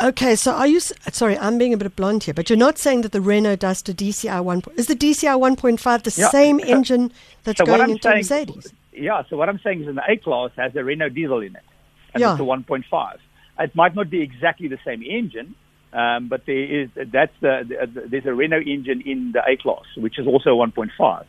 Okay, 0.02 0.34
so 0.34 0.52
are 0.52 0.66
you? 0.66 0.80
Sorry, 0.80 1.38
I'm 1.38 1.56
being 1.56 1.72
a 1.72 1.76
bit 1.76 1.94
blunt 1.94 2.24
here, 2.24 2.34
but 2.34 2.50
you're 2.50 2.56
not 2.58 2.78
saying 2.78 3.02
that 3.02 3.12
the 3.12 3.20
Renault 3.20 3.56
Duster 3.56 3.92
DCI 3.92 4.42
1 4.42 4.62
is 4.76 4.88
the 4.88 4.96
DCI 4.96 5.38
1.5 5.38 6.02
the 6.02 6.20
Yeah, 6.20 6.30
same 6.30 6.58
so- 6.58 6.66
engine 6.66 7.12
that's 7.44 7.58
So 7.58 7.64
going 7.64 7.90
into 7.90 8.02
saying, 8.02 8.16
Mercedes? 8.48 8.74
yeah. 8.92 9.22
So 9.30 9.36
what 9.36 9.48
I'm 9.48 9.60
saying 9.60 9.82
is, 9.82 9.88
in 9.88 9.94
the 9.94 10.02
A 10.08 10.16
class 10.16 10.50
has 10.56 10.74
a 10.74 10.82
Renault 10.82 11.10
diesel 11.10 11.38
in 11.40 11.54
it, 11.54 11.62
and 12.12 12.20
Yeah. 12.20 12.32
it's 12.32 12.40
a 12.40 12.44
1.5. 12.44 13.18
It 13.60 13.74
might 13.76 13.94
not 13.94 14.10
be 14.10 14.20
exactly 14.20 14.66
the 14.66 14.78
same 14.84 15.00
engine, 15.04 15.54
um, 15.92 16.26
but 16.26 16.44
there 16.44 16.56
is 16.64 16.88
that's 16.96 17.32
the, 17.40 17.86
the, 17.94 18.00
there's 18.08 18.26
a 18.26 18.34
Renault 18.34 18.62
engine 18.66 19.00
in 19.06 19.30
the 19.30 19.48
A 19.48 19.56
class, 19.56 19.84
which 19.96 20.18
is 20.18 20.26
also 20.26 20.56
1.5. 20.56 21.24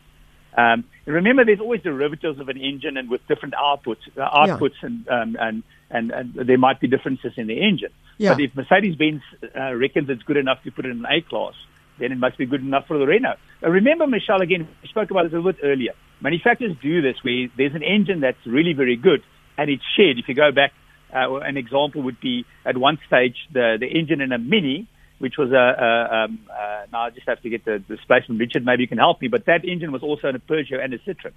Um, 0.56 0.84
and 1.04 1.14
remember, 1.14 1.44
there's 1.44 1.60
always 1.60 1.82
derivatives 1.82 2.40
of 2.40 2.48
an 2.48 2.56
engine 2.56 2.96
and 2.96 3.10
with 3.10 3.26
different 3.28 3.54
outputs, 3.54 3.98
uh, 4.16 4.28
outputs, 4.30 4.82
and, 4.82 5.06
um, 5.08 5.36
and 5.38 5.62
and 5.90 6.10
and 6.10 6.34
there 6.34 6.58
might 6.58 6.80
be 6.80 6.88
differences 6.88 7.32
in 7.36 7.46
the 7.46 7.60
engine. 7.60 7.92
Yeah. 8.18 8.32
But 8.32 8.42
if 8.42 8.56
Mercedes-Benz 8.56 9.22
uh, 9.54 9.74
reckons 9.74 10.08
it's 10.08 10.22
good 10.22 10.38
enough 10.38 10.62
to 10.64 10.70
put 10.70 10.86
it 10.86 10.90
in 10.90 11.04
an 11.04 11.06
A 11.06 11.20
class, 11.20 11.54
then 11.98 12.10
it 12.12 12.18
must 12.18 12.38
be 12.38 12.46
good 12.46 12.62
enough 12.62 12.86
for 12.86 12.98
the 12.98 13.06
Renault. 13.06 13.36
Uh, 13.62 13.70
remember, 13.70 14.06
Michelle, 14.06 14.40
again, 14.40 14.66
we 14.82 14.88
spoke 14.88 15.10
about 15.10 15.24
this 15.24 15.32
a 15.32 15.36
little 15.36 15.52
bit 15.52 15.60
earlier. 15.62 15.92
Manufacturers 16.20 16.74
do 16.80 17.02
this 17.02 17.16
where 17.22 17.48
there's 17.56 17.74
an 17.74 17.82
engine 17.82 18.20
that's 18.20 18.44
really 18.46 18.72
very 18.72 18.96
good 18.96 19.22
and 19.58 19.70
it's 19.70 19.84
shared. 19.96 20.18
If 20.18 20.28
you 20.28 20.34
go 20.34 20.52
back, 20.52 20.72
uh, 21.14 21.36
an 21.36 21.56
example 21.56 22.02
would 22.02 22.20
be 22.20 22.44
at 22.64 22.76
one 22.76 22.98
stage 23.06 23.36
the 23.52 23.76
the 23.78 23.86
engine 23.86 24.20
in 24.20 24.32
a 24.32 24.38
Mini, 24.38 24.86
which 25.18 25.38
was 25.38 25.50
a, 25.52 25.54
a 25.54 26.16
um, 26.16 26.38
uh, 26.50 26.86
now 26.92 27.02
I 27.02 27.10
just 27.10 27.26
have 27.26 27.40
to 27.42 27.48
get 27.48 27.64
the 27.64 27.78
displacement. 27.78 28.40
Richard, 28.40 28.64
maybe 28.64 28.82
you 28.82 28.88
can 28.88 28.98
help 28.98 29.20
me, 29.20 29.28
but 29.28 29.46
that 29.46 29.64
engine 29.64 29.92
was 29.92 30.02
also 30.02 30.28
in 30.28 30.36
a 30.36 30.38
Peugeot 30.38 30.82
and 30.82 30.92
a 30.94 30.98
Citroen. 30.98 31.32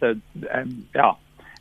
So 0.00 0.14
um, 0.52 0.86
yeah, 0.94 1.12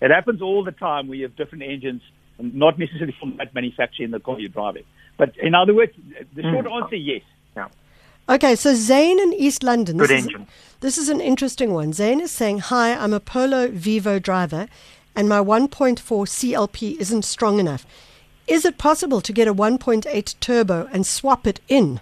it 0.01 0.11
happens 0.11 0.41
all 0.41 0.63
the 0.63 0.71
time. 0.71 1.07
We 1.07 1.21
have 1.21 1.35
different 1.35 1.63
engines, 1.63 2.01
not 2.39 2.77
necessarily 2.77 3.15
from 3.19 3.37
that 3.37 3.53
manufacturer 3.53 4.05
in 4.05 4.11
the 4.11 4.19
car 4.19 4.39
you're 4.39 4.49
driving. 4.49 4.83
But 5.17 5.37
in 5.37 5.55
other 5.55 5.73
words, 5.73 5.93
the 6.33 6.41
short 6.41 6.65
answer, 6.65 6.95
yes. 6.95 7.21
Yeah. 7.55 7.67
Okay, 8.27 8.55
so 8.55 8.73
Zane 8.73 9.19
in 9.19 9.33
East 9.33 9.61
London. 9.63 9.97
Good 9.97 10.09
this 10.09 10.23
engine. 10.23 10.41
Is, 10.43 10.47
this 10.79 10.97
is 10.97 11.09
an 11.09 11.21
interesting 11.21 11.73
one. 11.73 11.93
Zane 11.93 12.21
is 12.21 12.31
saying, 12.31 12.59
Hi, 12.59 12.95
I'm 12.95 13.13
a 13.13 13.19
Polo 13.19 13.67
Vivo 13.67 14.19
driver, 14.19 14.67
and 15.15 15.29
my 15.29 15.39
1.4 15.39 15.99
CLP 15.99 16.97
isn't 16.99 17.23
strong 17.23 17.59
enough. 17.59 17.85
Is 18.47 18.65
it 18.65 18.77
possible 18.77 19.21
to 19.21 19.31
get 19.33 19.47
a 19.47 19.53
1.8 19.53 20.35
turbo 20.39 20.87
and 20.91 21.05
swap 21.05 21.47
it 21.47 21.59
in? 21.67 21.99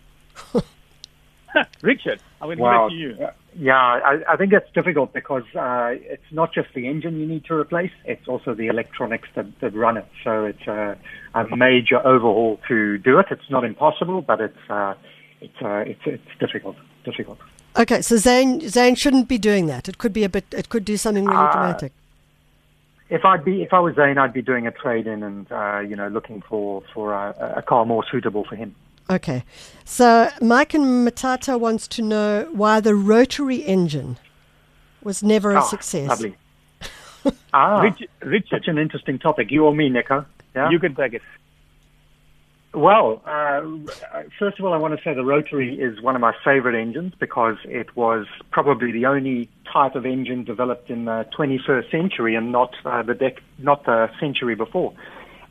Richard, 1.82 2.20
I'm 2.42 2.48
going 2.48 2.58
to 2.58 2.64
Wow. 2.64 2.90
give 2.90 2.96
to 2.96 3.22
you. 3.22 3.28
Yeah, 3.56 3.76
I, 3.76 4.20
I 4.30 4.36
think 4.38 4.54
it's 4.54 4.72
difficult 4.74 5.12
because 5.12 5.44
uh, 5.56 5.90
it's 5.92 6.32
not 6.32 6.54
just 6.54 6.70
the 6.76 6.88
engine 6.88 7.20
you 7.20 7.26
need 7.26 7.46
to 7.46 7.56
replace; 7.56 7.92
it's 8.06 8.28
also 8.28 8.54
the 8.54 8.68
electronics 8.68 9.28
that, 9.36 9.48
that 9.60 9.74
run 9.74 9.98
it. 9.98 10.06
So 10.24 10.46
it's 10.46 10.66
a, 10.68 10.96
a 11.34 11.56
major 11.58 11.98
overhaul 12.06 12.60
to 12.68 13.00
do 13.00 13.18
it. 13.18 13.26
It's 13.32 13.50
not 13.50 13.64
impossible, 13.66 14.22
but 14.22 14.40
it's 14.40 14.70
uh, 14.70 14.94
it's 15.42 15.60
uh, 15.62 15.84
it's 15.88 16.02
it's 16.06 16.28
difficult. 16.40 16.76
Difficult. 17.04 17.40
Okay, 17.78 18.02
so 18.04 18.18
Zane, 18.18 18.62
Zane 18.70 18.96
shouldn't 18.96 19.28
be 19.28 19.38
doing 19.40 19.66
that. 19.66 19.90
It 19.90 19.98
could 19.98 20.14
be 20.14 20.24
a 20.24 20.30
bit. 20.30 20.46
It 20.52 20.70
could 20.70 20.86
do 20.86 20.96
something 20.96 21.26
really 21.26 21.38
Uh, 21.38 21.52
dramatic. 21.52 21.92
If 23.10 23.26
I'd 23.26 23.44
be 23.44 23.64
if 23.64 23.74
I 23.74 23.80
was 23.80 23.96
Zane, 23.96 24.18
I'd 24.18 24.34
be 24.34 24.42
doing 24.42 24.68
a 24.68 24.72
trade 24.72 25.08
in 25.08 25.24
and 25.24 25.52
uh, 25.52 25.80
you 25.80 25.96
know 25.96 26.08
looking 26.10 26.42
for 26.42 26.84
for 26.94 27.14
a, 27.14 27.54
a 27.58 27.62
car 27.62 27.86
more 27.86 28.04
suitable 28.12 28.44
for 28.46 28.56
him. 28.56 28.76
Okay, 29.10 29.44
so 29.86 30.30
Mike 30.40 30.76
and 30.76 31.08
Matata 31.08 31.60
wants 31.60 31.88
to 31.90 32.04
know 32.04 32.48
why 32.52 32.80
the 32.80 32.94
rotary 32.94 33.58
engine 33.66 34.18
was 35.04 35.24
never 35.24 35.52
a 35.54 35.60
Ah, 35.60 35.62
success. 35.62 36.08
Lovely. 36.10 36.36
ah, 37.54 37.82
Richard, 37.82 38.10
Richard 38.22 38.50
such 38.50 38.68
an 38.68 38.78
interesting 38.78 39.18
topic. 39.18 39.50
You 39.50 39.66
or 39.66 39.74
me, 39.74 39.90
Nico? 39.90 40.26
Yeah. 40.56 40.70
you 40.70 40.78
can 40.80 40.94
take 40.94 41.14
it. 41.14 41.22
Well, 42.74 43.22
uh, 43.26 43.62
first 44.38 44.60
of 44.60 44.66
all, 44.66 44.74
I 44.74 44.78
want 44.78 44.96
to 44.96 45.04
say 45.04 45.16
the 45.16 45.26
rotary 45.26 45.80
is 45.80 46.02
one 46.02 46.16
of 46.16 46.22
my 46.22 46.34
favorite 46.46 46.80
engines 46.80 47.14
because 47.20 47.58
it 47.66 47.96
was 47.96 48.28
probably 48.52 48.92
the 48.92 49.08
only 49.08 49.50
type 49.74 49.96
of 49.96 50.06
engine 50.06 50.44
developed 50.44 50.92
in 50.92 51.06
the 51.06 51.26
21st 51.36 51.90
century 51.90 52.36
and 52.36 52.52
not 52.52 52.76
uh, 52.86 53.02
the 53.02 53.14
dec- 53.14 53.40
not 53.58 53.86
the 53.86 54.12
century 54.20 54.54
before. 54.54 54.94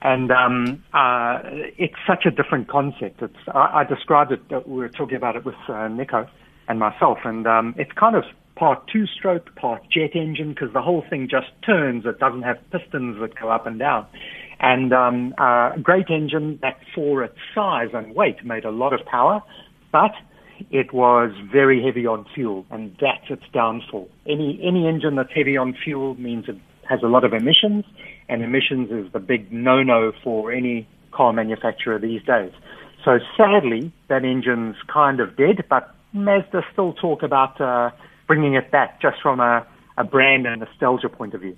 And 0.00 0.30
um, 0.30 0.84
uh, 0.94 1.40
it's 1.76 1.96
such 2.06 2.24
a 2.24 2.30
different 2.30 2.68
concept. 2.68 3.20
It's 3.20 3.34
I, 3.48 3.80
I 3.80 3.84
described 3.84 4.30
it. 4.30 4.42
Uh, 4.52 4.60
we 4.64 4.76
were 4.76 4.88
talking 4.88 5.16
about 5.16 5.34
it 5.34 5.44
with 5.44 5.56
uh, 5.68 5.88
Nico 5.88 6.28
and 6.68 6.78
myself, 6.78 7.18
and 7.24 7.48
um, 7.48 7.74
it's 7.76 7.90
kind 7.92 8.14
of 8.14 8.24
part 8.54 8.86
two-stroke, 8.92 9.54
part 9.56 9.82
jet 9.90 10.14
engine 10.14 10.50
because 10.50 10.72
the 10.72 10.82
whole 10.82 11.04
thing 11.10 11.28
just 11.28 11.48
turns. 11.64 12.06
It 12.06 12.20
doesn't 12.20 12.42
have 12.42 12.58
pistons 12.70 13.18
that 13.20 13.34
go 13.34 13.50
up 13.50 13.66
and 13.66 13.76
down. 13.76 14.06
And 14.60 14.92
um, 14.92 15.34
uh, 15.38 15.76
great 15.76 16.10
engine 16.10 16.58
that, 16.62 16.78
for 16.94 17.22
its 17.22 17.36
size 17.54 17.90
and 17.92 18.14
weight, 18.14 18.44
made 18.44 18.64
a 18.64 18.70
lot 18.70 18.92
of 18.92 19.04
power, 19.06 19.40
but 19.92 20.12
it 20.70 20.92
was 20.92 21.30
very 21.52 21.82
heavy 21.84 22.06
on 22.06 22.26
fuel, 22.34 22.66
and 22.70 22.96
that's 23.00 23.30
its 23.30 23.44
downfall. 23.52 24.08
Any 24.26 24.60
any 24.62 24.88
engine 24.88 25.14
that's 25.14 25.32
heavy 25.32 25.56
on 25.56 25.74
fuel 25.84 26.14
means 26.16 26.48
it 26.48 26.56
has 26.88 27.00
a 27.02 27.06
lot 27.06 27.24
of 27.24 27.32
emissions, 27.32 27.84
and 28.28 28.42
emissions 28.42 28.90
is 28.90 29.12
the 29.12 29.20
big 29.20 29.52
no-no 29.52 30.12
for 30.24 30.50
any 30.50 30.88
car 31.12 31.32
manufacturer 31.32 31.98
these 31.98 32.22
days. 32.22 32.52
So 33.04 33.18
sadly, 33.36 33.92
that 34.08 34.24
engine's 34.24 34.76
kind 34.92 35.20
of 35.20 35.36
dead, 35.36 35.64
but 35.68 35.94
Mazda 36.12 36.62
still 36.72 36.94
talk 36.94 37.22
about 37.22 37.60
uh, 37.60 37.90
bringing 38.26 38.54
it 38.54 38.70
back 38.70 39.00
just 39.00 39.20
from 39.22 39.40
a, 39.40 39.66
a 39.96 40.04
brand 40.04 40.46
and 40.46 40.60
nostalgia 40.60 41.08
point 41.08 41.34
of 41.34 41.42
view. 41.42 41.56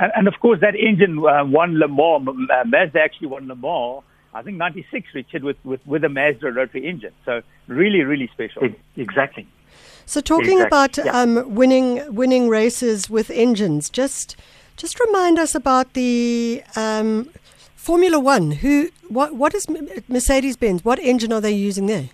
And, 0.00 0.10
and 0.16 0.28
of 0.28 0.34
course, 0.40 0.58
that 0.60 0.74
engine 0.74 1.18
uh, 1.18 1.44
won 1.44 1.78
Le 1.78 1.86
Mans. 1.86 2.26
Uh, 2.28 2.64
Mazda 2.66 3.00
actually 3.00 3.28
won 3.28 3.46
Le 3.46 3.54
Mans, 3.54 4.02
I 4.34 4.42
think, 4.42 4.56
96, 4.56 5.06
Richard, 5.14 5.44
with, 5.44 5.58
with, 5.64 5.86
with 5.86 6.02
a 6.04 6.08
Mazda 6.08 6.50
rotary 6.50 6.86
engine. 6.88 7.12
So 7.24 7.42
really, 7.68 8.00
really 8.02 8.28
special. 8.32 8.64
It, 8.64 8.80
exactly. 8.96 9.46
So 10.06 10.20
talking 10.20 10.58
Exactly, 10.60 10.66
about 10.66 10.96
yeah. 10.98 11.20
um, 11.20 11.54
winning 11.54 12.12
winning 12.12 12.48
races 12.48 13.08
with 13.08 13.30
engines, 13.30 13.88
just 13.88 14.34
just 14.76 14.98
remind 14.98 15.38
us 15.38 15.54
about 15.54 15.92
the 15.92 16.64
um, 16.74 17.28
Formula 17.76 18.18
One. 18.18 18.50
Who 18.50 18.88
what 19.08 19.36
what 19.36 19.54
is 19.54 19.68
Mercedes 20.08 20.56
Benz? 20.56 20.84
What 20.84 20.98
engine 20.98 21.32
are 21.32 21.40
they 21.40 21.52
using 21.52 21.86
there? 21.86 22.08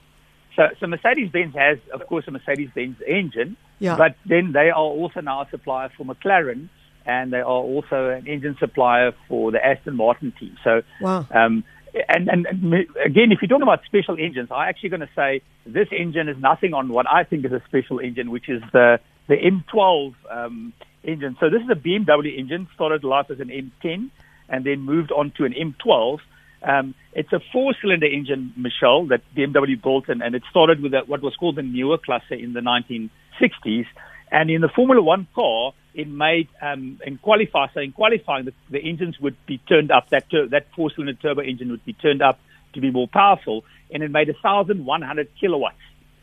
So, 0.56 0.68
so 0.80 0.86
Mercedes-Benz 0.86 1.54
has, 1.54 1.78
of 1.92 2.06
course, 2.06 2.26
a 2.26 2.30
Mercedes-Benz 2.30 2.96
engine, 3.06 3.56
Yeah. 3.78 3.96
but 3.96 4.16
then 4.24 4.52
they 4.52 4.70
are 4.70 4.74
also 4.80 5.20
now 5.20 5.42
a 5.42 5.48
supplier 5.50 5.90
for 5.96 6.04
McLaren, 6.04 6.68
and 7.06 7.32
they 7.32 7.38
are 7.38 7.44
also 7.44 8.10
an 8.10 8.26
engine 8.26 8.56
supplier 8.58 9.12
for 9.28 9.52
the 9.52 9.64
Aston 9.64 9.96
Martin 9.96 10.32
team. 10.38 10.56
So, 10.64 10.82
Wow. 11.00 11.26
um, 11.30 11.64
and, 12.08 12.28
and, 12.28 12.46
and 12.46 12.74
again, 13.04 13.32
if 13.32 13.40
you're 13.40 13.48
talking 13.48 13.62
about 13.62 13.80
special 13.86 14.18
engines, 14.18 14.48
I'm 14.50 14.68
actually 14.68 14.90
going 14.90 15.00
to 15.00 15.08
say 15.16 15.40
this 15.64 15.88
engine 15.92 16.28
is 16.28 16.36
nothing 16.38 16.74
on 16.74 16.88
what 16.88 17.06
I 17.10 17.24
think 17.24 17.44
is 17.46 17.52
a 17.52 17.62
special 17.66 18.00
engine, 18.00 18.30
which 18.30 18.48
is 18.48 18.62
the 18.72 19.00
the 19.28 19.34
M12 19.34 20.14
um, 20.30 20.72
engine. 21.02 21.36
So 21.40 21.50
this 21.50 21.62
is 21.62 21.68
a 21.70 21.74
BMW 21.74 22.38
engine, 22.38 22.68
started 22.74 23.02
life 23.02 23.26
as 23.30 23.40
an 23.40 23.48
M10, 23.48 24.10
and 24.48 24.64
then 24.64 24.80
moved 24.80 25.10
on 25.10 25.32
to 25.38 25.44
an 25.44 25.52
M12. 25.52 26.18
Um, 26.62 26.94
it's 27.12 27.32
a 27.32 27.40
four-cylinder 27.52 28.06
engine, 28.06 28.52
Michelle, 28.56 29.06
that 29.06 29.22
BMW 29.36 29.80
built, 29.82 30.08
and, 30.08 30.22
and 30.22 30.34
it 30.34 30.42
started 30.50 30.80
with 30.80 30.94
a, 30.94 31.00
what 31.06 31.22
was 31.22 31.34
called 31.34 31.56
the 31.56 31.62
Neue 31.62 31.96
Klasse 31.98 32.40
in 32.40 32.52
the 32.52 32.60
1960s. 32.60 33.86
And 34.30 34.50
in 34.50 34.60
the 34.60 34.68
Formula 34.68 35.02
One 35.02 35.26
car, 35.34 35.72
it 35.96 36.06
made 36.08 36.48
um, 36.60 37.00
in 37.04 37.18
qualify. 37.18 37.66
So 37.74 37.80
in 37.80 37.92
qualifying, 37.92 38.44
the, 38.44 38.52
the 38.70 38.78
engines 38.78 39.18
would 39.18 39.36
be 39.46 39.58
turned 39.58 39.90
up. 39.90 40.10
That 40.10 40.28
tur- 40.30 40.48
that 40.48 40.66
four-cylinder 40.76 41.14
turbo 41.14 41.40
engine 41.42 41.70
would 41.70 41.84
be 41.84 41.94
turned 41.94 42.22
up 42.22 42.38
to 42.74 42.80
be 42.80 42.90
more 42.90 43.08
powerful, 43.08 43.64
and 43.90 44.02
it 44.02 44.10
made 44.10 44.28
1,100 44.28 45.28
kilowatts 45.40 45.76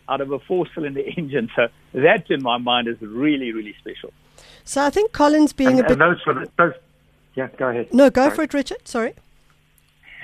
out 0.08 0.22
of 0.22 0.32
a 0.32 0.40
four-cylinder 0.40 1.02
engine. 1.18 1.50
So 1.56 1.68
that, 1.94 2.30
in 2.30 2.44
my 2.44 2.58
mind, 2.60 2.88
is 2.88 2.98
really, 3.02 3.52
really 3.52 3.76
special. 3.80 4.14
So 4.64 4.84
I 4.86 4.90
think 4.92 5.12
Collins 5.12 5.52
being 5.54 5.72
And, 5.72 5.80
a 5.80 5.84
bit. 5.84 5.92
and 5.94 6.02
those 6.02 6.22
for 6.24 6.34
the, 6.36 6.50
those, 6.58 6.74
yeah, 7.36 7.48
go 7.58 7.70
ahead. 7.70 7.94
no, 7.94 8.10
go 8.10 8.26
Sorry. 8.26 8.36
for 8.36 8.44
it, 8.44 8.54
Richard. 8.54 8.88
Sorry. 8.88 9.14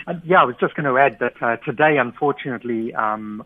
Uh, 0.07 0.13
yeah, 0.23 0.41
I 0.41 0.45
was 0.45 0.55
just 0.59 0.75
going 0.75 0.85
to 0.85 0.97
add 0.97 1.19
that 1.19 1.33
uh, 1.41 1.57
today, 1.57 1.97
unfortunately, 1.97 2.93
um, 2.93 3.43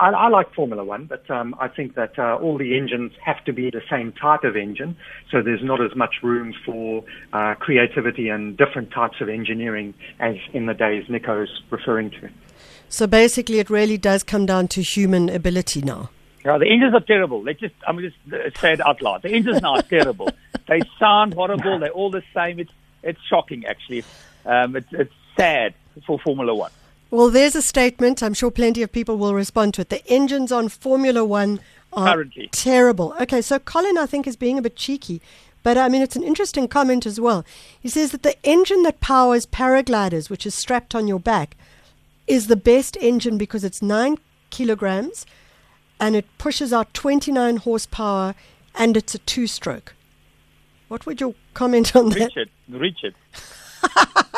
I, 0.00 0.10
I 0.10 0.28
like 0.28 0.52
Formula 0.54 0.84
One, 0.84 1.06
but 1.06 1.30
um, 1.30 1.54
I 1.60 1.68
think 1.68 1.94
that 1.94 2.18
uh, 2.18 2.36
all 2.36 2.58
the 2.58 2.76
engines 2.76 3.12
have 3.24 3.44
to 3.44 3.52
be 3.52 3.70
the 3.70 3.82
same 3.90 4.12
type 4.12 4.44
of 4.44 4.56
engine, 4.56 4.96
so 5.30 5.42
there's 5.42 5.62
not 5.62 5.80
as 5.82 5.94
much 5.94 6.16
room 6.22 6.54
for 6.64 7.04
uh, 7.32 7.54
creativity 7.54 8.28
and 8.28 8.56
different 8.56 8.90
types 8.90 9.20
of 9.20 9.28
engineering 9.28 9.94
as 10.18 10.36
in 10.52 10.66
the 10.66 10.74
days 10.74 11.04
Nico's 11.08 11.62
referring 11.70 12.10
to. 12.12 12.28
So 12.88 13.06
basically, 13.06 13.58
it 13.58 13.70
really 13.70 13.98
does 13.98 14.22
come 14.22 14.46
down 14.46 14.68
to 14.68 14.82
human 14.82 15.28
ability 15.28 15.82
now. 15.82 16.10
Yeah, 16.44 16.58
the 16.58 16.66
engines 16.66 16.94
are 16.94 17.00
terrible. 17.00 17.42
They 17.42 17.54
just, 17.54 17.74
I'm 17.86 17.98
just 18.00 18.16
uh, 18.32 18.50
say 18.60 18.72
it 18.72 18.80
out 18.84 19.00
loud. 19.00 19.22
The 19.22 19.30
engines 19.30 19.62
now 19.62 19.76
are 19.76 19.82
terrible. 19.82 20.28
They 20.68 20.80
sound 20.98 21.34
horrible. 21.34 21.80
They're 21.80 21.90
all 21.90 22.10
the 22.10 22.22
same. 22.32 22.60
It's, 22.60 22.72
it's 23.02 23.18
shocking, 23.28 23.66
actually. 23.66 24.04
Um, 24.46 24.76
it's, 24.76 24.86
it's 24.92 25.12
sad 25.36 25.74
for 26.06 26.18
Formula 26.20 26.54
One. 26.54 26.70
Well, 27.10 27.30
there's 27.30 27.54
a 27.54 27.62
statement. 27.62 28.22
I'm 28.22 28.34
sure 28.34 28.50
plenty 28.50 28.82
of 28.82 28.90
people 28.92 29.18
will 29.18 29.34
respond 29.34 29.74
to 29.74 29.82
it. 29.82 29.90
The 29.90 30.06
engines 30.06 30.50
on 30.50 30.68
Formula 30.68 31.24
One 31.24 31.60
are 31.92 32.14
Currently. 32.14 32.48
terrible. 32.52 33.14
Okay, 33.20 33.42
so 33.42 33.58
Colin, 33.58 33.98
I 33.98 34.06
think, 34.06 34.26
is 34.26 34.36
being 34.36 34.56
a 34.58 34.62
bit 34.62 34.76
cheeky, 34.76 35.20
but 35.62 35.76
I 35.76 35.88
mean, 35.88 36.00
it's 36.00 36.16
an 36.16 36.22
interesting 36.22 36.68
comment 36.68 37.04
as 37.04 37.20
well. 37.20 37.44
He 37.80 37.88
says 37.90 38.12
that 38.12 38.22
the 38.22 38.34
engine 38.44 38.82
that 38.84 39.00
powers 39.00 39.44
paragliders, 39.46 40.30
which 40.30 40.46
is 40.46 40.54
strapped 40.54 40.94
on 40.94 41.06
your 41.06 41.20
back, 41.20 41.56
is 42.26 42.46
the 42.46 42.56
best 42.56 42.96
engine 43.00 43.36
because 43.36 43.62
it's 43.62 43.82
nine 43.82 44.16
kilograms 44.50 45.26
and 46.00 46.16
it 46.16 46.24
pushes 46.38 46.72
out 46.72 46.94
29 46.94 47.58
horsepower 47.58 48.34
and 48.74 48.96
it's 48.96 49.14
a 49.14 49.18
two 49.18 49.46
stroke. 49.46 49.94
What 50.88 51.04
would 51.04 51.20
your 51.20 51.34
comment 51.54 51.94
on 51.94 52.08
that? 52.10 52.34
Richard, 52.34 52.50
Richard. 52.68 53.14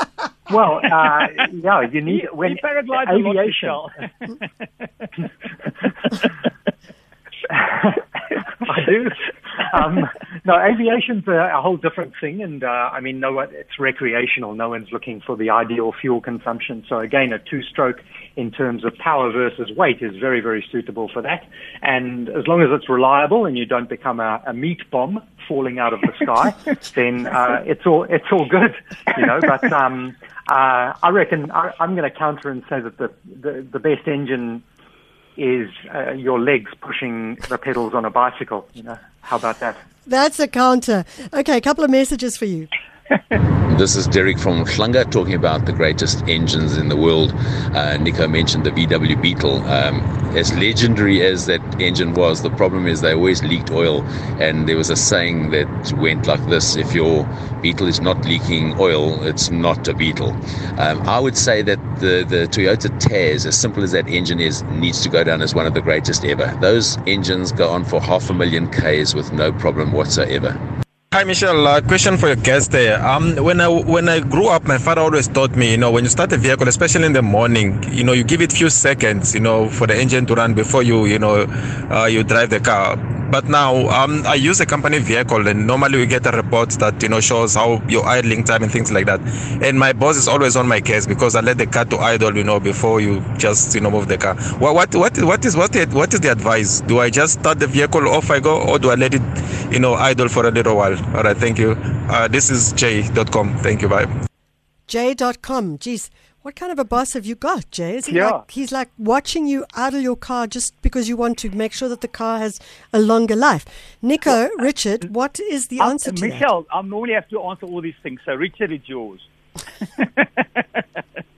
Well, 0.55 0.81
uh, 0.85 1.27
yeah, 1.53 1.81
you 1.83 2.01
need 2.01 2.29
when 2.33 2.53
you 2.53 2.57
paraglide 2.63 3.11
a 3.11 3.19
lot, 3.19 3.37
aviation. 3.37 3.71
I 7.51 8.85
do. 8.87 9.11
Um, 9.73 10.09
no, 10.47 10.61
aviation's 10.61 11.27
a, 11.27 11.53
a 11.57 11.63
whole 11.63 11.79
different 11.79 12.13
thing, 12.21 12.43
and 12.43 12.63
uh, 12.63 12.91
I 12.93 13.01
mean, 13.01 13.19
no 13.19 13.33
one, 13.33 13.49
it's 13.53 13.79
recreational. 13.79 14.55
No 14.55 14.69
one's 14.69 14.93
looking 14.93 15.23
for 15.23 15.37
the 15.37 15.49
ideal 15.49 15.93
fuel 15.99 16.21
consumption. 16.21 16.85
So 16.87 16.99
again, 16.99 17.33
a 17.33 17.39
two-stroke 17.39 18.03
in 18.37 18.51
terms 18.51 18.85
of 18.85 18.95
power 18.97 19.33
versus 19.33 19.75
weight 19.75 20.03
is 20.03 20.17
very, 20.17 20.41
very 20.41 20.63
suitable 20.71 21.09
for 21.09 21.23
that. 21.23 21.49
And 21.81 22.29
as 22.29 22.47
long 22.47 22.61
as 22.61 22.69
it's 22.73 22.91
reliable 22.91 23.47
and 23.47 23.57
you 23.57 23.65
don't 23.65 23.89
become 23.89 24.21
a, 24.21 24.43
a 24.47 24.53
meat 24.53 24.83
bomb 24.91 25.23
falling 25.49 25.79
out 25.79 25.95
of 25.95 26.03
the 26.03 26.13
sky, 26.23 26.55
then 26.95 27.27
uh, 27.27 27.63
it's 27.65 27.87
all 27.87 28.05
it's 28.05 28.31
all 28.31 28.47
good, 28.47 28.75
you 29.17 29.25
know. 29.25 29.41
But 29.41 29.73
um, 29.73 30.15
uh, 30.49 30.93
I 31.03 31.09
reckon 31.11 31.51
I, 31.53 31.73
I'm 31.81 31.97
going 31.97 32.11
to 32.11 32.17
counter 32.17 32.51
and 32.51 32.63
say 32.69 32.81
that 32.81 32.99
the, 32.99 33.11
the 33.41 33.67
the 33.73 33.79
best 33.79 34.07
engine 34.07 34.63
is 35.37 35.71
uh, 35.95 36.13
your 36.13 36.41
legs 36.41 36.71
pushing 36.81 37.37
the 37.49 37.59
pedals 37.59 37.95
on 37.95 38.05
a 38.05 38.11
bicycle. 38.11 38.69
You 38.75 38.85
know, 38.85 38.99
how 39.21 39.37
about 39.37 39.61
that? 39.61 39.77
That's 40.07 40.39
a 40.39 40.49
counter. 40.49 41.05
Okay, 41.33 41.57
a 41.57 41.61
couple 41.61 41.85
of 41.85 41.91
messages 41.91 42.37
for 42.37 42.45
you. 42.45 42.69
This 43.77 43.97
is 43.97 44.07
Derek 44.07 44.39
from 44.39 44.65
Schlanga 44.65 45.11
talking 45.11 45.35
about 45.35 45.67
the 45.67 45.73
greatest 45.73 46.23
engines 46.29 46.77
in 46.77 46.89
the 46.89 46.97
world. 46.97 47.33
Uh, 47.75 47.97
Nico 47.97 48.29
mentioned 48.29 48.65
the 48.65 48.71
VW 48.71 49.21
Beetle. 49.21 49.65
Um, 49.67 50.01
as 50.37 50.55
legendary 50.55 51.27
as 51.27 51.47
that 51.47 51.61
engine 51.81 52.15
was, 52.15 52.43
the 52.43 52.51
problem 52.51 52.87
is 52.87 53.01
they 53.01 53.15
always 53.15 53.43
leaked 53.43 53.73
oil. 53.73 54.03
And 54.41 54.69
there 54.69 54.77
was 54.77 54.91
a 54.91 54.97
saying 54.97 55.51
that 55.51 55.93
went 55.99 56.29
like 56.29 56.45
this 56.49 56.77
if 56.77 56.95
your 56.95 57.25
Beetle 57.63 57.89
is 57.89 58.01
not 58.01 58.25
leaking 58.25 58.79
oil, 58.79 59.21
it's 59.25 59.51
not 59.51 59.89
a 59.89 59.95
Beetle. 59.95 60.31
Um, 60.79 61.03
I 61.03 61.19
would 61.19 61.37
say 61.37 61.61
that 61.63 61.81
the, 61.99 62.25
the 62.29 62.47
Toyota 62.47 62.89
Tazz, 63.01 63.45
as 63.45 63.59
simple 63.59 63.83
as 63.83 63.91
that 63.91 64.07
engine 64.07 64.39
is, 64.39 64.63
needs 64.65 65.03
to 65.03 65.09
go 65.09 65.25
down 65.25 65.43
as 65.43 65.53
one 65.53 65.67
of 65.67 65.75
the 65.75 65.83
greatest 65.83 66.25
ever. 66.25 66.57
Those 66.61 66.97
engines 67.09 67.51
go 67.51 67.71
on 67.71 67.85
for 67.85 68.01
half 68.01 68.31
a 68.31 68.35
million 68.35 68.71
Ks 68.71 69.15
with 69.15 69.33
no 69.33 69.53
problem 69.53 69.93
whatsoever. 69.93 70.84
Hi, 71.15 71.23
Michelle. 71.23 71.65
Uh, 71.65 71.81
question 71.81 72.17
for 72.19 72.27
your 72.27 72.35
guest 72.35 72.73
there. 72.73 73.01
Um, 73.01 73.37
when 73.37 73.61
I 73.61 73.69
when 73.69 74.09
I 74.09 74.19
grew 74.19 74.49
up, 74.49 74.65
my 74.65 74.79
father 74.79 75.01
always 75.01 75.29
taught 75.29 75.55
me, 75.55 75.71
you 75.71 75.77
know, 75.77 75.93
when 75.93 76.03
you 76.03 76.11
start 76.11 76.33
a 76.33 76.37
vehicle, 76.37 76.67
especially 76.67 77.07
in 77.07 77.13
the 77.13 77.23
morning, 77.23 77.81
you 77.93 78.03
know, 78.03 78.13
you 78.13 78.25
give 78.25 78.41
it 78.41 78.53
few 78.53 78.69
seconds, 78.69 79.33
you 79.33 79.39
know, 79.39 79.69
for 79.69 79.87
the 79.87 79.95
engine 79.97 80.27
to 80.27 80.35
run 80.35 80.55
before 80.55 80.83
you, 80.83 81.05
you 81.07 81.21
know, 81.21 81.47
uh, 81.89 82.07
you 82.07 82.25
drive 82.25 82.51
the 82.51 82.59
car. 82.59 82.99
But 83.31 83.49
now, 83.49 83.89
um, 83.89 84.25
I 84.27 84.35
use 84.35 84.61
a 84.61 84.67
company 84.67 84.99
vehicle, 84.99 85.49
and 85.49 85.67
normally 85.67 85.99
we 85.99 86.07
get 86.07 86.27
a 86.27 86.31
report 86.31 86.71
that 86.83 87.03
you 87.03 87.09
know 87.09 87.21
shows 87.21 87.55
how 87.55 87.83
your 87.89 88.07
idling 88.07 88.45
time 88.45 88.63
and 88.63 88.71
things 88.71 88.93
like 88.93 89.07
that. 89.07 89.21
And 89.63 89.79
my 89.79 89.93
boss 89.93 90.17
is 90.17 90.29
always 90.29 90.57
on 90.57 90.69
my 90.69 90.81
case 90.81 91.07
because 91.07 91.35
I 91.35 91.41
let 91.41 91.59
the 91.59 91.67
car 91.67 91.85
to 91.87 91.99
idle, 91.99 92.37
you 92.37 92.45
know, 92.45 92.61
before 92.61 93.01
you 93.01 93.25
just 93.37 93.75
you 93.75 93.81
know 93.81 93.91
move 93.91 94.09
the 94.09 94.19
car. 94.19 94.35
What 94.59 94.95
what 94.95 95.17
what 95.23 95.45
is 95.45 95.57
what 95.57 95.73
the, 95.73 95.87
what 95.87 96.13
is 96.15 96.21
the 96.21 96.31
advice? 96.31 96.81
Do 96.83 97.01
I 97.01 97.11
just 97.11 97.41
start 97.41 97.59
the 97.59 97.67
vehicle 97.67 98.09
off 98.09 98.31
I 98.31 98.41
go, 98.41 98.61
or 98.63 98.79
do 98.79 98.91
I 98.91 98.95
let 98.95 99.15
it, 99.15 99.23
you 99.73 99.79
know, 99.79 99.95
idle 99.95 100.29
for 100.29 100.47
a 100.47 100.51
little 100.51 100.77
while? 100.77 100.97
All 101.17 101.23
right, 101.23 101.37
thank 101.37 101.59
you. 101.59 101.73
Uh, 102.09 102.29
this 102.29 102.51
is 102.51 102.73
J.com. 102.73 103.57
Thank 103.59 103.83
you. 103.83 103.89
Bye. 103.89 104.07
J.com. 104.87 105.79
Geez, 105.79 106.11
what 106.45 106.55
kind 106.57 106.71
of 106.71 106.79
a 106.79 106.85
boss 106.85 107.15
have 107.15 107.25
you 107.25 107.35
got, 107.35 107.71
Jay? 107.71 107.97
Is 107.97 108.05
he 108.05 108.17
Yeah. 108.17 108.29
like, 108.31 108.51
he's 108.51 108.71
like 108.71 108.91
watching 108.99 109.47
you 109.47 109.65
idle 109.75 110.01
your 110.01 110.15
car 110.15 110.47
just 110.47 110.81
because 110.83 111.09
you 111.09 111.17
want 111.17 111.39
to 111.39 111.49
make 111.49 111.73
sure 111.73 111.89
that 111.89 112.03
the 112.03 112.07
car 112.09 112.39
has 112.39 112.61
a 112.93 112.99
longer 112.99 113.35
life. 113.35 113.65
Nico, 114.03 114.51
Richard, 114.59 115.15
what 115.15 115.41
is 115.41 115.69
the 115.69 115.81
Uh, 115.81 115.89
answer 115.89 116.13
to 116.13 116.21
that? 116.21 116.29
Michelle, 116.29 116.67
I 116.71 116.83
normally 116.83 117.15
have 117.15 117.27
to 117.31 117.43
answer 117.45 117.65
all 117.65 117.81
these 117.81 117.95
things. 118.03 118.21
So, 118.27 118.35
Richard, 118.35 118.73
it's 118.73 118.87
yours. 118.89 119.21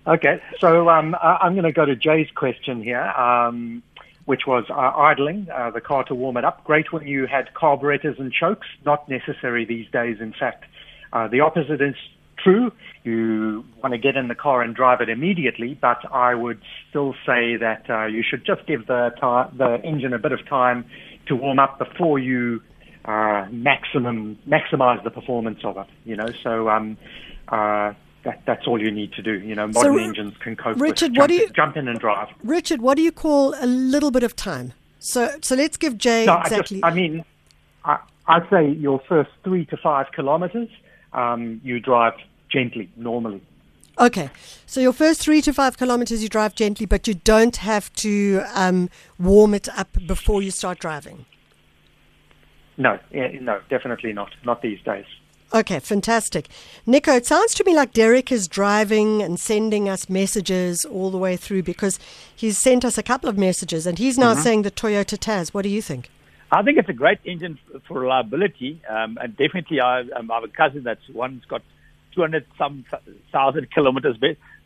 Okay, 0.08 0.40
so 0.60 0.88
um, 0.88 1.16
I- 1.20 1.38
I'm 1.42 1.54
going 1.54 1.64
to 1.64 1.72
go 1.72 1.84
to 1.84 1.96
Jay's 1.96 2.30
question 2.32 2.80
here, 2.80 3.02
um, 3.02 3.82
which 4.26 4.46
was 4.46 4.64
uh, 4.70 4.74
idling 4.96 5.48
uh, 5.52 5.70
the 5.72 5.80
car 5.80 6.04
to 6.04 6.14
warm 6.14 6.36
it 6.36 6.44
up. 6.44 6.62
Great 6.62 6.92
when 6.92 7.08
you 7.08 7.26
had 7.26 7.52
carburetors 7.54 8.16
and 8.20 8.32
chokes, 8.32 8.68
not 8.84 9.08
necessary 9.08 9.64
these 9.64 9.88
days. 9.90 10.18
In 10.20 10.32
fact, 10.32 10.62
uh, 11.12 11.26
the 11.26 11.40
opposite 11.40 11.80
is 11.82 11.96
true. 12.46 12.72
You 13.04 13.64
want 13.82 13.92
to 13.92 13.98
get 13.98 14.16
in 14.16 14.28
the 14.28 14.34
car 14.34 14.62
and 14.62 14.74
drive 14.74 15.00
it 15.00 15.08
immediately, 15.08 15.78
but 15.80 15.98
I 16.12 16.34
would 16.34 16.60
still 16.88 17.14
say 17.26 17.56
that 17.56 17.82
uh, 17.88 18.06
you 18.06 18.22
should 18.28 18.44
just 18.44 18.66
give 18.66 18.86
the 18.86 19.10
ti 19.20 19.56
the 19.56 19.80
engine 19.84 20.12
a 20.12 20.18
bit 20.18 20.32
of 20.32 20.40
time 20.48 20.84
to 21.28 21.36
warm 21.36 21.58
up 21.58 21.78
before 21.78 22.18
you 22.18 22.60
uh, 23.04 23.46
maximum 23.50 24.38
maximize 24.48 25.02
the 25.04 25.10
performance 25.10 25.60
of 25.64 25.76
it. 25.76 25.86
You 26.04 26.16
know, 26.16 26.28
so 26.42 26.68
um, 26.68 26.96
uh, 27.48 27.92
that, 28.24 28.42
that's 28.46 28.66
all 28.66 28.80
you 28.80 28.90
need 28.90 29.12
to 29.12 29.22
do. 29.22 29.34
You 29.38 29.54
know, 29.54 29.66
modern 29.68 29.94
So, 29.94 29.98
engines 29.98 30.34
can 30.40 30.56
cope 30.56 30.80
Richard, 30.80 31.12
with 31.12 31.18
what 31.18 31.28
jump, 31.28 31.28
do 31.28 31.34
you- 31.34 31.50
jump 31.50 31.76
in 31.76 31.88
and 31.88 31.98
drive. 31.98 32.28
Richard, 32.42 32.80
what 32.80 32.96
do 32.96 33.02
you 33.02 33.12
call 33.12 33.54
a 33.60 33.66
little 33.66 34.10
bit 34.10 34.22
of 34.24 34.34
time? 34.34 34.72
So, 34.98 35.30
so 35.42 35.54
let's 35.54 35.76
give 35.76 35.96
Jay 35.98 36.26
No, 36.26 36.40
exactly. 36.40 36.82
I, 36.82 36.90
just, 36.90 36.92
I 36.92 36.94
mean, 36.94 37.24
I, 37.84 37.98
I'd 38.26 38.48
say 38.50 38.68
your 38.70 39.00
first 39.08 39.30
three 39.44 39.64
to 39.66 39.76
five 39.76 40.06
kilometers, 40.12 40.68
um, 41.12 41.60
you 41.62 41.78
drive 41.78 42.14
gently, 42.56 42.88
normally. 42.96 43.42
Okay, 43.98 44.30
so 44.66 44.80
your 44.80 44.92
first 44.92 45.20
three 45.20 45.42
to 45.42 45.52
five 45.52 45.76
kilometers 45.76 46.22
you 46.22 46.28
drive 46.28 46.54
gently, 46.54 46.86
but 46.86 47.06
you 47.06 47.14
don't 47.14 47.56
have 47.56 47.92
to 47.94 48.42
um, 48.54 48.88
warm 49.18 49.52
it 49.52 49.68
up 49.76 49.88
before 50.06 50.40
you 50.42 50.50
start 50.50 50.78
driving. 50.78 51.26
No, 52.78 52.98
no, 53.12 53.60
definitely 53.68 54.12
not. 54.12 54.30
Not 54.44 54.62
these 54.62 54.80
days. 54.82 55.06
Okay, 55.54 55.78
fantastic. 55.80 56.48
Nico, 56.86 57.12
it 57.12 57.24
sounds 57.24 57.54
to 57.54 57.64
me 57.64 57.74
like 57.74 57.92
Derek 57.92 58.32
is 58.32 58.48
driving 58.48 59.22
and 59.22 59.38
sending 59.38 59.88
us 59.88 60.08
messages 60.08 60.84
all 60.84 61.10
the 61.10 61.18
way 61.18 61.36
through 61.36 61.62
because 61.62 61.98
he's 62.34 62.58
sent 62.58 62.84
us 62.84 62.98
a 62.98 63.02
couple 63.02 63.28
of 63.30 63.38
messages 63.38 63.86
and 63.86 63.98
he's 63.98 64.18
now 64.18 64.34
saying 64.34 64.62
the 64.62 64.70
Toyota 64.70 65.16
Tazz. 65.16 65.54
What 65.54 65.62
do 65.62 65.68
you 65.68 65.80
think? 65.80 66.10
I 66.50 66.62
think 66.62 66.78
it's 66.78 66.88
a 66.88 66.92
great 66.92 67.18
engine 67.24 67.58
for 67.88 68.00
reliability, 68.00 68.80
um, 68.88 69.18
and 69.20 69.36
definitely 69.36 69.80
I, 69.80 70.00
um, 70.16 70.30
I 70.30 70.34
have 70.34 70.44
a 70.44 70.48
cousin 70.48 70.82
that's 70.84 71.08
one's 71.12 71.44
got 71.46 71.62
200 72.16 72.46
some 72.58 72.84
thousand 73.30 73.70
kilometers. 73.70 74.16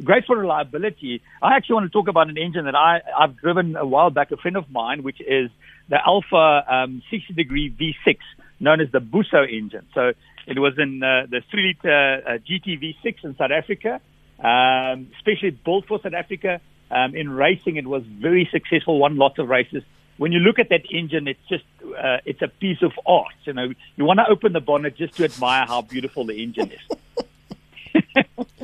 Great 0.03 0.25
for 0.25 0.37
reliability. 0.37 1.21
I 1.43 1.57
actually 1.57 1.75
want 1.75 1.87
to 1.87 1.91
talk 1.93 2.09
about 2.09 2.31
an 2.31 2.39
engine 2.39 2.65
that 2.65 2.75
I 2.75 3.03
I've 3.19 3.37
driven 3.37 3.77
a 3.77 3.85
while 3.85 4.09
back. 4.09 4.31
A 4.31 4.39
friend 4.39 4.57
of 4.57 4.71
mine, 4.71 5.03
which 5.03 5.21
is 5.21 5.51
the 5.89 5.99
Alfa 6.05 6.65
um, 6.73 7.03
60 7.11 7.35
degree 7.35 7.71
V6, 7.71 8.17
known 8.61 8.81
as 8.81 8.91
the 8.91 9.01
Busso 9.01 9.47
engine. 9.47 9.87
So 9.95 10.13
it 10.47 10.59
was 10.59 10.79
in 10.79 11.03
uh, 11.03 11.27
the 11.29 11.43
three 11.51 11.77
liter 11.77 12.23
uh, 12.27 12.31
GT 12.39 12.81
V6 12.81 13.25
in 13.25 13.37
South 13.37 13.51
Africa, 13.51 14.01
um, 14.39 15.11
especially 15.19 15.51
built 15.51 15.87
for 15.87 16.01
South 16.01 16.15
Africa. 16.15 16.61
Um, 16.91 17.15
in 17.15 17.31
racing, 17.31 17.77
it 17.77 17.87
was 17.87 18.03
very 18.05 18.49
successful. 18.51 18.99
Won 18.99 19.17
lots 19.17 19.39
of 19.39 19.49
races 19.49 19.85
when 20.21 20.33
you 20.33 20.39
look 20.41 20.59
at 20.59 20.69
that 20.69 20.83
engine, 20.93 21.27
it's 21.27 21.41
just 21.49 21.65
uh, 21.83 22.19
it's 22.27 22.43
a 22.43 22.49
piece 22.49 22.83
of 22.83 22.93
art. 23.07 23.33
You 23.45 23.55
know, 23.55 23.73
you 23.97 24.05
want 24.05 24.19
to 24.19 24.29
open 24.29 24.53
the 24.53 24.61
bonnet 24.61 24.95
just 24.95 25.15
to 25.15 25.25
admire 25.25 25.65
how 25.65 25.81
beautiful 25.81 26.27
the 26.27 26.43
engine 26.43 26.71
is. 26.73 26.99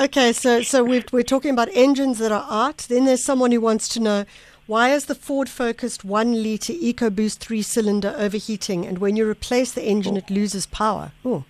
Okay, 0.00 0.32
so 0.32 0.60
so 0.60 0.82
we've, 0.82 1.04
we're 1.12 1.22
talking 1.22 1.52
about 1.52 1.68
engines 1.72 2.18
that 2.18 2.32
are 2.32 2.44
art. 2.48 2.86
Then 2.88 3.04
there's 3.04 3.22
someone 3.22 3.52
who 3.52 3.60
wants 3.60 3.88
to 3.90 4.00
know 4.00 4.24
why 4.66 4.90
is 4.90 5.04
the 5.04 5.14
Ford 5.14 5.48
focused 5.48 6.04
one 6.04 6.42
liter 6.42 6.72
EcoBoost 6.72 7.38
three 7.38 7.62
cylinder 7.62 8.12
overheating, 8.18 8.84
and 8.84 8.98
when 8.98 9.14
you 9.14 9.28
replace 9.28 9.70
the 9.70 9.84
engine, 9.84 10.16
it 10.16 10.30
loses 10.30 10.66
power. 10.66 11.12
Oh, 11.24 11.44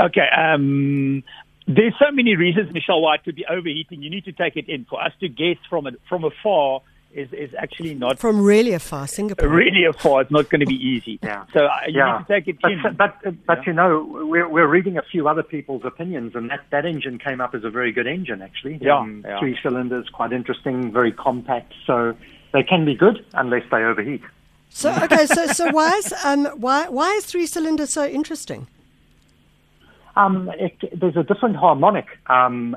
Okay. 0.00 0.28
Um, 0.28 1.22
there's 1.66 1.94
so 1.98 2.10
many 2.10 2.36
reasons, 2.36 2.72
Michelle, 2.72 3.00
why 3.00 3.16
it 3.16 3.24
could 3.24 3.34
be 3.34 3.46
overheating. 3.46 4.02
You 4.02 4.10
need 4.10 4.24
to 4.24 4.32
take 4.32 4.56
it 4.56 4.68
in. 4.68 4.84
For 4.84 5.02
us 5.02 5.12
to 5.20 5.28
guess 5.28 5.56
from 5.68 5.86
it 5.86 6.00
from 6.08 6.24
afar 6.24 6.80
is 7.22 7.28
is 7.32 7.50
actually 7.64 7.94
not 7.94 8.18
from 8.18 8.36
really 8.52 8.72
afar, 8.80 9.06
Singapore. 9.06 9.48
really 9.48 9.84
afar. 9.84 10.20
It's 10.22 10.30
not 10.38 10.48
going 10.50 10.60
to 10.60 10.70
be 10.76 10.80
easy. 10.92 11.18
Yeah. 11.22 11.44
So 11.54 11.60
uh, 11.66 11.70
you 11.86 11.98
yeah, 11.98 12.18
need 12.18 12.26
to 12.26 12.32
take 12.34 12.48
it 12.52 12.58
but, 12.62 12.72
in. 12.72 12.96
but 13.02 13.46
but 13.50 13.66
you 13.66 13.72
know 13.72 13.90
we're 14.32 14.48
we're 14.48 14.70
reading 14.76 14.96
a 14.98 15.02
few 15.12 15.28
other 15.28 15.42
people's 15.42 15.84
opinions, 15.84 16.34
and 16.34 16.50
that 16.50 16.62
that 16.70 16.84
engine 16.86 17.18
came 17.18 17.40
up 17.40 17.54
as 17.54 17.64
a 17.64 17.70
very 17.78 17.92
good 17.92 18.06
engine 18.06 18.40
actually. 18.48 18.74
Um, 18.88 19.22
Yeah, 19.24 19.30
yeah. 19.30 19.40
Three 19.40 19.56
cylinders, 19.62 20.06
quite 20.18 20.32
interesting, 20.32 20.76
very 20.92 21.12
compact. 21.12 21.72
So 21.86 22.14
they 22.52 22.62
can 22.62 22.84
be 22.84 22.94
good 22.94 23.24
unless 23.34 23.64
they 23.70 23.82
overheat. 23.90 24.22
So 24.70 24.86
okay, 25.04 25.26
so 25.26 25.46
so 25.46 25.70
why 25.70 25.90
is 26.00 26.12
um 26.24 26.46
why 26.64 26.88
why 26.88 27.10
is 27.18 27.24
three 27.24 27.46
cylinder 27.46 27.86
so 27.86 28.06
interesting? 28.06 28.66
Um, 30.16 30.50
it, 30.58 30.74
there's 31.00 31.16
a 31.16 31.22
different 31.22 31.56
harmonic. 31.56 32.06
Um, 32.26 32.76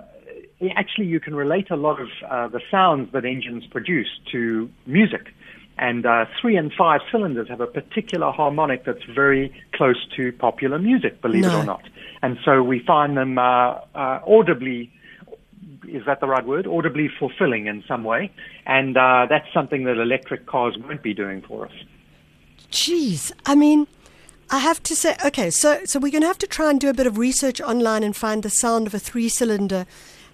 actually, 0.75 1.07
you 1.07 1.19
can 1.19 1.35
relate 1.35 1.69
a 1.71 1.75
lot 1.75 1.99
of 1.99 2.09
uh, 2.29 2.47
the 2.47 2.61
sounds 2.69 3.11
that 3.13 3.25
engines 3.25 3.65
produce 3.65 4.09
to 4.31 4.69
music. 4.85 5.33
And 5.77 6.05
uh, 6.05 6.25
three 6.39 6.57
and 6.57 6.71
five 6.71 7.01
cylinders 7.11 7.47
have 7.49 7.61
a 7.61 7.65
particular 7.65 8.31
harmonic 8.31 8.85
that's 8.85 9.03
very 9.03 9.51
close 9.73 10.05
to 10.15 10.31
popular 10.33 10.77
music, 10.77 11.21
believe 11.21 11.45
it 11.45 11.53
or 11.53 11.63
not. 11.63 11.81
And 12.21 12.37
so 12.45 12.61
we 12.61 12.79
find 12.79 13.17
them 13.17 13.39
uh, 13.39 13.79
uh, 13.95 14.19
audibly, 14.27 14.91
is 15.87 16.05
that 16.05 16.19
the 16.19 16.27
right 16.27 16.45
word? 16.45 16.67
Audibly 16.67 17.09
fulfilling 17.17 17.65
in 17.65 17.83
some 17.87 18.03
way. 18.03 18.31
And 18.67 18.95
uh, 18.95 19.25
that's 19.27 19.51
something 19.53 19.85
that 19.85 19.97
electric 19.97 20.45
cars 20.45 20.77
won't 20.77 21.01
be 21.01 21.15
doing 21.15 21.41
for 21.41 21.65
us. 21.65 21.73
Jeez, 22.71 23.31
I 23.45 23.55
mean, 23.55 23.87
I 24.51 24.59
have 24.59 24.83
to 24.83 24.95
say, 24.95 25.15
okay, 25.25 25.49
so 25.49 25.83
so 25.85 25.99
we're 25.99 26.11
going 26.11 26.21
to 26.21 26.27
have 26.27 26.37
to 26.39 26.47
try 26.47 26.69
and 26.69 26.79
do 26.79 26.89
a 26.89 26.93
bit 26.93 27.07
of 27.07 27.17
research 27.17 27.59
online 27.59 28.03
and 28.03 28.15
find 28.15 28.43
the 28.43 28.49
sound 28.49 28.85
of 28.85 28.93
a 28.93 28.99
three-cylinder 28.99 29.85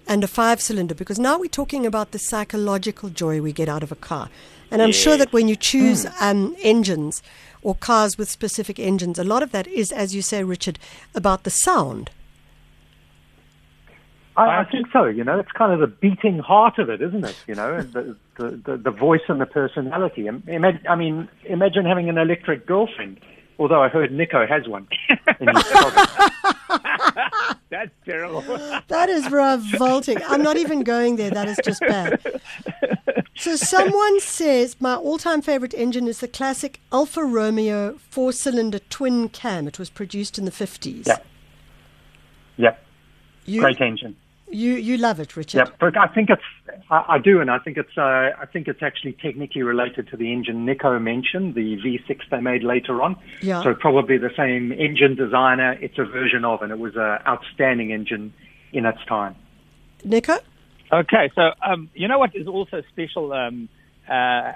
and 0.08 0.24
a 0.24 0.26
five-cylinder 0.26 0.94
because 0.94 1.18
now 1.18 1.38
we're 1.38 1.46
talking 1.46 1.86
about 1.86 2.10
the 2.10 2.18
psychological 2.18 3.10
joy 3.10 3.40
we 3.40 3.52
get 3.52 3.68
out 3.68 3.82
of 3.82 3.92
a 3.92 3.96
car, 3.96 4.30
and 4.70 4.82
I'm 4.82 4.92
sure 4.92 5.16
that 5.16 5.32
when 5.32 5.48
you 5.48 5.56
choose 5.56 6.06
um, 6.20 6.56
engines 6.62 7.22
or 7.62 7.74
cars 7.74 8.18
with 8.18 8.30
specific 8.30 8.78
engines, 8.78 9.18
a 9.18 9.24
lot 9.24 9.42
of 9.42 9.52
that 9.52 9.66
is, 9.66 9.92
as 9.92 10.14
you 10.14 10.22
say, 10.22 10.42
Richard, 10.42 10.78
about 11.14 11.44
the 11.44 11.50
sound. 11.50 12.10
I, 14.36 14.60
I 14.60 14.64
think 14.64 14.86
so. 14.92 15.04
You 15.04 15.24
know, 15.24 15.38
it's 15.38 15.52
kind 15.52 15.72
of 15.72 15.80
the 15.80 15.88
beating 15.88 16.38
heart 16.38 16.78
of 16.78 16.88
it, 16.88 17.02
isn't 17.02 17.24
it? 17.24 17.36
You 17.46 17.54
know, 17.56 17.74
and 17.74 17.92
the 17.92 18.16
the, 18.36 18.76
the, 18.76 18.90
voice 18.92 19.22
and 19.28 19.40
the 19.40 19.46
personality. 19.46 20.28
I 20.28 20.94
mean, 20.94 21.28
imagine 21.44 21.84
having 21.84 22.08
an 22.08 22.18
electric 22.18 22.66
girlfriend. 22.66 23.20
Although 23.58 23.82
I 23.82 23.88
heard 23.88 24.12
Nico 24.12 24.46
has 24.46 24.68
one. 24.68 24.86
in 27.18 27.24
his 27.24 27.30
closet. 27.32 27.58
That's 27.70 27.90
terrible. 28.04 28.42
That 28.88 29.08
is 29.08 29.30
revolting. 29.30 30.18
I'm 30.26 30.42
not 30.42 30.56
even 30.56 30.82
going 30.82 31.16
there. 31.16 31.30
That 31.30 31.48
is 31.48 31.58
just 31.64 31.80
bad. 31.80 32.20
So 33.36 33.54
someone 33.56 34.20
says 34.20 34.76
my 34.80 34.94
all-time 34.94 35.42
favorite 35.42 35.74
engine 35.74 36.08
is 36.08 36.18
the 36.20 36.28
classic 36.28 36.80
Alfa 36.92 37.22
Romeo 37.24 37.98
four-cylinder 38.10 38.80
twin 38.90 39.28
cam. 39.28 39.68
It 39.68 39.78
was 39.78 39.90
produced 39.90 40.38
in 40.38 40.44
the 40.44 40.50
50s. 40.50 41.06
Yeah. 41.06 41.18
Yep, 42.56 42.84
You, 43.46 43.60
great 43.60 43.80
engine. 43.80 44.16
You 44.50 44.74
you 44.74 44.96
love 44.96 45.20
it, 45.20 45.36
Richard. 45.36 45.58
Yep, 45.58 45.74
but 45.80 45.96
I 45.96 46.06
think 46.08 46.30
it's 46.30 46.42
I, 46.90 47.04
I 47.08 47.18
do, 47.18 47.40
and 47.40 47.50
I 47.50 47.58
think 47.58 47.76
it's 47.76 47.96
uh, 47.96 48.30
I 48.40 48.46
think 48.52 48.68
it's 48.68 48.82
actually 48.82 49.12
technically 49.12 49.62
related 49.62 50.08
to 50.08 50.16
the 50.16 50.32
engine 50.32 50.64
Nico 50.64 50.98
mentioned, 50.98 51.54
the 51.54 51.76
V6 51.76 52.20
they 52.30 52.40
made 52.40 52.62
later 52.62 53.02
on. 53.02 53.16
Yeah. 53.42 53.62
So 53.62 53.74
probably 53.74 54.18
the 54.18 54.32
same 54.36 54.72
engine 54.72 55.14
designer. 55.14 55.72
It's 55.80 55.98
a 55.98 56.04
version 56.04 56.44
of, 56.44 56.62
and 56.62 56.72
it 56.72 56.78
was 56.78 56.94
an 56.96 57.18
outstanding 57.26 57.92
engine 57.92 58.32
in 58.72 58.86
its 58.86 59.04
time. 59.06 59.34
Nico? 60.04 60.38
Okay, 60.90 61.30
so 61.34 61.50
um, 61.62 61.90
you 61.94 62.08
know 62.08 62.18
what 62.18 62.34
is 62.34 62.46
also 62.46 62.82
special, 62.90 63.32
um, 63.32 63.68
uh, 64.08 64.52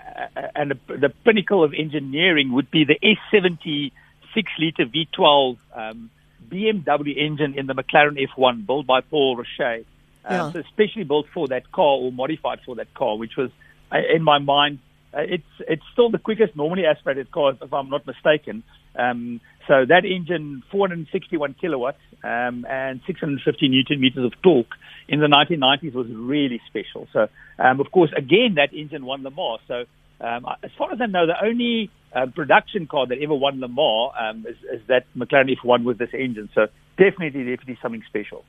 and 0.54 0.70
the, 0.70 0.96
the 0.96 1.10
pinnacle 1.24 1.62
of 1.62 1.74
engineering 1.74 2.52
would 2.52 2.70
be 2.70 2.84
the 2.84 2.98
S70 3.02 3.92
six-liter 4.34 4.86
V12 4.86 5.58
um, 5.74 6.10
BMW 6.50 7.16
engine 7.16 7.54
in 7.56 7.66
the 7.66 7.74
McLaren 7.74 8.18
F1, 8.36 8.66
built 8.66 8.86
by 8.86 9.00
Paul 9.00 9.36
Rosche. 9.36 9.78
Um, 9.78 9.84
Yeah. 10.24 10.52
So 10.52 10.58
especially 10.60 11.04
built 11.04 11.26
for 11.34 11.48
that 11.48 11.72
car 11.72 11.96
or 12.02 12.12
modified 12.12 12.60
for 12.64 12.76
that 12.76 12.92
car, 12.94 13.16
which 13.16 13.36
was, 13.36 13.50
uh, 13.90 13.98
in 14.14 14.22
my 14.22 14.38
mind, 14.38 14.78
uh, 15.14 15.20
it's 15.20 15.52
it's 15.68 15.82
still 15.92 16.10
the 16.10 16.18
quickest 16.18 16.56
normally 16.56 16.86
aspirated 16.86 17.30
car, 17.30 17.52
if 17.60 17.72
I'm 17.72 17.90
not 17.90 18.06
mistaken. 18.06 18.62
Um, 18.96 19.40
so 19.68 19.84
that 19.86 20.04
engine, 20.04 20.62
461 20.70 21.54
kilowatts 21.60 21.98
um, 22.24 22.66
and 22.68 23.00
650 23.06 23.68
newton 23.68 24.00
meters 24.00 24.24
of 24.24 24.32
torque 24.42 24.74
in 25.08 25.20
the 25.20 25.26
1990s 25.26 25.94
was 25.94 26.06
really 26.08 26.60
special. 26.66 27.06
So, 27.12 27.28
um, 27.58 27.80
of 27.80 27.90
course, 27.92 28.10
again, 28.16 28.54
that 28.56 28.72
engine 28.74 29.04
won 29.04 29.22
Le 29.22 29.30
Mans. 29.30 29.60
So, 29.68 29.84
um, 30.22 30.46
as 30.62 30.70
far 30.78 30.92
as 30.92 31.00
I 31.00 31.06
know, 31.06 31.26
the 31.26 31.44
only 31.44 31.90
uh, 32.14 32.26
production 32.26 32.86
car 32.86 33.06
that 33.06 33.18
ever 33.18 33.34
won 33.34 33.60
Le 33.60 33.68
Mans 33.68 34.12
um, 34.18 34.46
is, 34.46 34.56
is 34.72 34.86
that 34.86 35.04
McLaren 35.16 35.54
F1 35.56 35.84
with 35.84 35.98
this 35.98 36.10
engine. 36.14 36.48
So, 36.54 36.68
definitely, 36.96 37.44
definitely 37.44 37.78
something 37.82 38.02
special. 38.08 38.44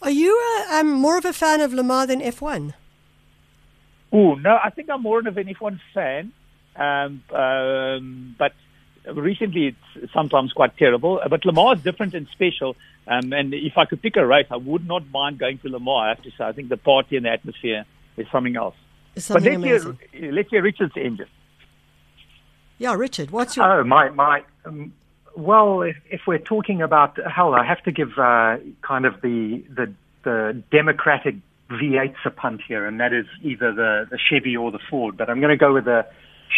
Are 0.00 0.10
you 0.10 0.38
uh, 0.70 0.76
um, 0.76 0.92
more 0.92 1.18
of 1.18 1.24
a 1.24 1.32
fan 1.32 1.60
of 1.60 1.72
Le 1.72 1.82
Mans 1.82 2.06
than 2.06 2.20
F1? 2.20 2.74
Oh 4.12 4.34
no, 4.36 4.58
I 4.62 4.70
think 4.70 4.88
I'm 4.88 5.02
more 5.02 5.18
of 5.18 5.36
an 5.36 5.46
F1 5.48 5.80
fan, 5.92 6.32
um, 6.76 7.22
um, 7.34 8.36
but 8.38 8.52
recently 9.12 9.76
it's 9.96 10.12
sometimes 10.12 10.52
quite 10.52 10.78
terrible. 10.78 11.20
But 11.28 11.44
Le 11.44 11.52
Mans 11.52 11.78
is 11.78 11.84
different 11.84 12.14
and 12.14 12.26
special. 12.28 12.76
Um, 13.06 13.32
and 13.32 13.52
if 13.54 13.76
I 13.76 13.86
could 13.86 14.00
pick 14.00 14.16
a 14.16 14.26
race, 14.26 14.46
I 14.50 14.56
would 14.56 14.86
not 14.86 15.10
mind 15.10 15.38
going 15.38 15.58
to 15.58 15.68
Le 15.68 15.80
Mans. 15.80 16.04
I 16.04 16.08
have 16.08 16.22
to 16.22 16.30
say, 16.30 16.44
I 16.44 16.52
think 16.52 16.68
the 16.68 16.76
party 16.76 17.16
and 17.16 17.24
the 17.26 17.30
atmosphere 17.30 17.84
is 18.16 18.26
something 18.30 18.56
else. 18.56 18.76
But 19.26 19.42
let's 19.42 19.56
amazing. 19.56 19.98
hear, 20.12 20.32
let's 20.32 20.50
hear 20.50 20.62
Richard's 20.62 20.96
engine. 20.96 21.28
Yeah, 22.78 22.94
Richard, 22.94 23.30
what's 23.30 23.56
your... 23.56 23.80
Oh, 23.80 23.84
my, 23.84 24.10
my, 24.10 24.44
um, 24.64 24.92
well, 25.36 25.82
if, 25.82 25.96
if 26.10 26.20
we're 26.26 26.38
talking 26.38 26.80
about, 26.80 27.18
hell, 27.28 27.54
I 27.54 27.64
have 27.64 27.82
to 27.84 27.92
give 27.92 28.10
uh, 28.18 28.58
kind 28.82 29.04
of 29.04 29.20
the, 29.20 29.64
the, 29.74 29.92
the 30.24 30.62
Democratic 30.70 31.36
V8s 31.70 32.16
a 32.24 32.30
punt 32.30 32.60
here, 32.66 32.86
and 32.86 33.00
that 33.00 33.12
is 33.12 33.26
either 33.42 33.72
the, 33.72 34.06
the 34.10 34.18
Chevy 34.18 34.56
or 34.56 34.70
the 34.70 34.78
Ford. 34.90 35.16
But 35.16 35.28
I'm 35.28 35.40
going 35.40 35.50
to 35.50 35.56
go 35.56 35.74
with 35.74 35.84
the 35.84 36.06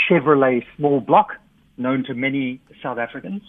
Chevrolet 0.08 0.64
small 0.76 1.00
block, 1.00 1.36
known 1.76 2.04
to 2.04 2.14
many 2.14 2.60
South 2.82 2.98
Africans. 2.98 3.42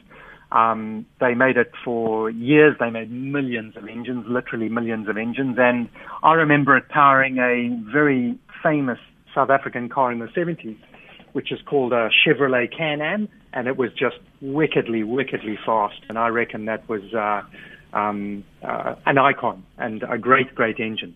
Um, 0.51 1.05
they 1.19 1.33
made 1.33 1.57
it 1.57 1.71
for 1.83 2.29
years. 2.29 2.75
They 2.79 2.89
made 2.89 3.11
millions 3.11 3.77
of 3.77 3.87
engines, 3.87 4.25
literally 4.27 4.69
millions 4.69 5.07
of 5.07 5.17
engines. 5.17 5.57
And 5.57 5.89
I 6.23 6.33
remember 6.33 6.75
it 6.75 6.89
powering 6.89 7.37
a 7.37 7.69
very 7.91 8.37
famous 8.61 8.99
South 9.33 9.49
African 9.49 9.87
car 9.87 10.11
in 10.11 10.19
the 10.19 10.27
70s, 10.27 10.77
which 11.31 11.51
is 11.51 11.59
called 11.65 11.93
a 11.93 12.09
Chevrolet 12.09 12.75
Can-Am, 12.75 13.29
and 13.53 13.67
it 13.67 13.77
was 13.77 13.91
just 13.93 14.17
wickedly, 14.41 15.03
wickedly 15.03 15.57
fast. 15.65 16.01
And 16.09 16.17
I 16.17 16.27
reckon 16.27 16.65
that 16.65 16.87
was 16.89 17.13
uh, 17.13 17.43
um, 17.93 18.43
uh, 18.61 18.95
an 19.05 19.17
icon 19.17 19.63
and 19.77 20.03
a 20.03 20.17
great, 20.17 20.53
great 20.53 20.79
engine. 20.79 21.15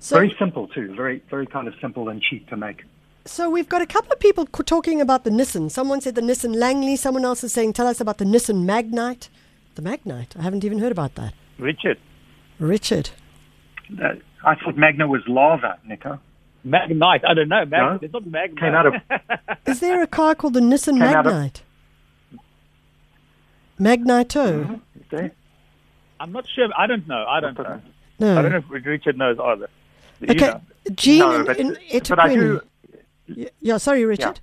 So, 0.00 0.16
very 0.16 0.34
simple 0.38 0.68
too. 0.68 0.94
Very, 0.94 1.22
very 1.30 1.46
kind 1.46 1.68
of 1.68 1.74
simple 1.80 2.08
and 2.08 2.20
cheap 2.20 2.48
to 2.48 2.56
make. 2.56 2.84
So 3.26 3.48
we've 3.48 3.68
got 3.68 3.80
a 3.80 3.86
couple 3.86 4.12
of 4.12 4.20
people 4.20 4.46
co- 4.46 4.62
talking 4.62 5.00
about 5.00 5.24
the 5.24 5.30
Nissan. 5.30 5.70
Someone 5.70 6.00
said 6.00 6.14
the 6.14 6.20
Nissan 6.20 6.54
Langley. 6.56 6.94
Someone 6.96 7.24
else 7.24 7.42
is 7.42 7.52
saying, 7.52 7.72
tell 7.72 7.86
us 7.86 8.00
about 8.00 8.18
the 8.18 8.24
Nissan 8.24 8.64
Magnite. 8.66 9.28
The 9.76 9.82
Magnite. 9.82 10.36
I 10.38 10.42
haven't 10.42 10.64
even 10.64 10.78
heard 10.78 10.92
about 10.92 11.14
that. 11.14 11.32
Richard, 11.58 11.98
Richard. 12.58 13.10
Uh, 14.02 14.14
I 14.44 14.54
thought 14.56 14.76
Magna 14.76 15.06
was 15.06 15.22
lava, 15.26 15.78
Nico. 15.86 16.18
Magnite. 16.66 17.24
I 17.26 17.34
don't 17.34 17.48
know. 17.48 17.64
Mag- 17.64 17.70
No? 17.70 17.98
It's 18.02 18.12
not 18.12 18.24
Magnite. 18.24 18.60
Came 18.60 18.74
out 18.74 18.86
of 18.86 18.94
Is 19.66 19.80
there 19.80 20.02
a 20.02 20.06
car 20.06 20.34
called 20.34 20.54
the 20.54 20.60
Nissan 20.60 20.94
Came 20.94 21.02
out 21.02 21.26
of- 21.26 21.32
Magnite? 21.32 21.60
Magnito. 23.80 24.80
Is 24.96 25.02
there? 25.10 25.32
I'm 26.20 26.30
not 26.32 26.46
sure. 26.54 26.68
I 26.76 26.86
don't 26.86 27.08
know. 27.08 27.24
I 27.26 27.40
don't 27.40 27.58
know. 27.58 27.80
No. 28.20 28.38
I 28.38 28.42
don't 28.42 28.52
know 28.52 28.58
if 28.58 28.70
Richard 28.84 29.18
knows 29.18 29.38
either. 29.40 29.68
You 30.20 30.28
Okay, 30.30 30.46
know. 30.46 30.60
Gene 30.94 31.18
No, 31.18 31.40
in, 31.40 31.44
but- 31.46 31.56
in 31.58 31.68
but 32.08 32.18
I 32.20 32.34
do- 32.34 32.40
eThekwini. 32.40 32.54
Y- 32.54 32.60
Yeah, 33.60 33.78
sorry, 33.78 34.04
Richard. 34.04 34.40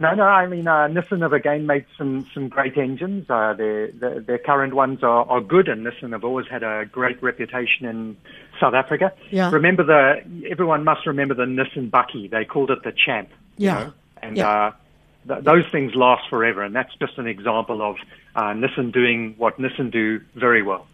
No, 0.00 0.12
no. 0.14 0.24
I 0.24 0.46
mean, 0.48 0.66
uh, 0.66 0.88
Nissan 0.88 1.22
have 1.22 1.32
again 1.32 1.66
made 1.66 1.84
some 1.96 2.26
some 2.34 2.48
great 2.48 2.76
engines. 2.76 3.30
Uh, 3.30 3.54
their, 3.54 3.92
their 3.92 4.20
their 4.20 4.38
current 4.38 4.74
ones 4.74 5.04
are, 5.04 5.24
are 5.28 5.40
good, 5.40 5.68
and 5.68 5.86
Nissan 5.86 6.10
have 6.12 6.24
always 6.24 6.46
had 6.48 6.64
a 6.64 6.84
great 6.84 7.22
reputation 7.22 7.86
in 7.86 8.16
South 8.58 8.74
Africa. 8.74 9.12
Yeah. 9.30 9.50
Remember 9.52 9.84
the 9.84 10.20
everyone 10.50 10.82
must 10.82 11.06
remember 11.06 11.34
the 11.34 11.44
Nissan 11.44 11.90
bakkie. 11.90 12.28
They 12.28 12.44
called 12.44 12.70
it 12.72 12.82
the 12.82 12.90
Champ. 12.92 13.28
you 13.56 13.66
Yeah. 13.68 13.74
know? 13.84 13.92
And 14.20 14.36
Yeah. 14.36 14.48
uh, 14.50 14.72
th- 15.28 15.44
those 15.44 15.64
things 15.70 15.94
last 15.94 16.28
forever, 16.28 16.62
and 16.62 16.74
that's 16.74 16.94
just 16.96 17.16
an 17.18 17.28
example 17.28 17.80
of 17.80 17.96
uh, 18.34 18.52
Nissan 18.52 18.92
doing 18.92 19.34
what 19.38 19.58
Nissan 19.60 19.92
do 19.92 20.20
very 20.34 20.62
well. 20.62 20.86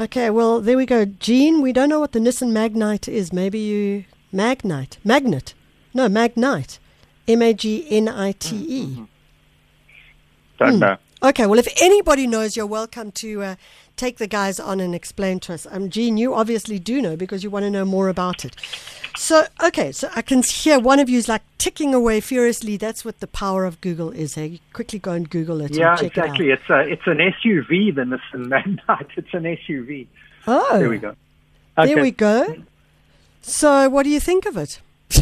Okay, 0.00 0.28
well, 0.30 0.60
there 0.60 0.76
we 0.76 0.86
go. 0.86 1.04
Gene, 1.04 1.62
we 1.62 1.72
don't 1.72 1.88
know 1.88 2.00
what 2.00 2.10
the 2.10 2.18
Nissan 2.18 2.50
Magnite 2.50 3.06
is. 3.08 3.32
Maybe 3.32 3.60
you. 3.60 4.04
Magnite. 4.34 4.98
Magnet. 5.04 5.54
No, 5.94 6.08
Magnite. 6.08 6.78
M 7.28 7.40
A 7.40 7.54
G 7.54 7.86
N 7.88 8.08
I 8.08 8.32
T 8.32 8.56
E. 8.56 9.04
Don't 10.58 10.80
know. 10.80 10.96
Okay, 11.22 11.46
well, 11.46 11.58
if 11.58 11.68
anybody 11.80 12.26
knows, 12.26 12.54
you're 12.56 12.66
welcome 12.66 13.10
to 13.12 13.42
uh, 13.42 13.54
take 13.96 14.18
the 14.18 14.26
guys 14.26 14.60
on 14.60 14.78
and 14.80 14.94
explain 14.94 15.40
to 15.40 15.54
us. 15.54 15.66
Um, 15.70 15.88
Gene, 15.88 16.18
you 16.18 16.34
obviously 16.34 16.78
do 16.78 17.00
know 17.00 17.16
because 17.16 17.42
you 17.42 17.48
want 17.48 17.62
to 17.62 17.70
know 17.70 17.84
more 17.84 18.08
about 18.08 18.44
it. 18.44 18.56
So, 19.16 19.46
okay, 19.62 19.90
so 19.92 20.10
I 20.14 20.20
can 20.20 20.42
hear 20.42 20.78
one 20.78 20.98
of 20.98 21.08
you 21.08 21.16
is 21.16 21.28
like 21.28 21.42
ticking 21.56 21.94
away 21.94 22.20
furiously. 22.20 22.76
That's 22.76 23.04
what 23.04 23.20
the 23.20 23.26
power 23.26 23.64
of 23.64 23.80
Google 23.80 24.10
is. 24.10 24.34
Hey, 24.34 24.60
quickly 24.74 24.98
go 24.98 25.12
and 25.12 25.30
Google 25.30 25.60
it. 25.62 25.74
Yeah, 25.74 25.92
and 25.92 26.00
check 26.00 26.08
exactly. 26.08 26.50
It 26.50 26.60
out. 26.68 26.88
It's 26.88 27.06
a 27.06 27.12
it's 27.12 27.20
an 27.20 27.32
SUV, 27.32 27.94
the 27.94 28.02
Nissan 28.02 28.48
Magnite. 28.48 29.10
It's 29.16 29.32
an 29.32 29.44
SUV. 29.44 30.08
Oh, 30.46 30.78
There 30.78 30.90
we 30.90 30.98
go. 30.98 31.14
There 31.76 32.02
we 32.02 32.10
go. 32.10 32.64
So, 33.46 33.88
what 33.90 34.04
do 34.04 34.10
you 34.10 34.20
think 34.20 34.46
of 34.46 34.56
it? 34.56 34.80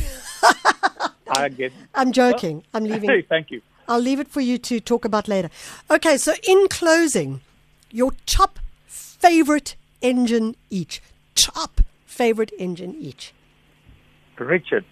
I 1.29 1.49
get. 1.49 1.73
I'm 1.95 2.13
joking. 2.13 2.63
I'm 2.73 2.85
Hey, 2.85 2.93
leaving. 2.93 3.23
thank 3.29 3.51
you. 3.51 3.61
I'll 3.89 4.01
leave 4.01 4.21
it 4.21 4.29
for 4.29 4.41
you 4.41 4.59
to 4.59 4.81
talk 4.81 5.05
about 5.05 5.27
later. 5.27 5.51
Okay, 5.91 6.17
so 6.17 6.35
in 6.47 6.69
closing, 6.69 7.41
your 7.91 8.13
top 8.27 8.61
favorite 8.87 9.75
engine 10.01 10.55
each. 10.71 11.03
Top 11.35 11.81
favorite 12.07 12.53
engine 12.59 12.95
each. 12.95 13.33
Richard. 14.39 14.85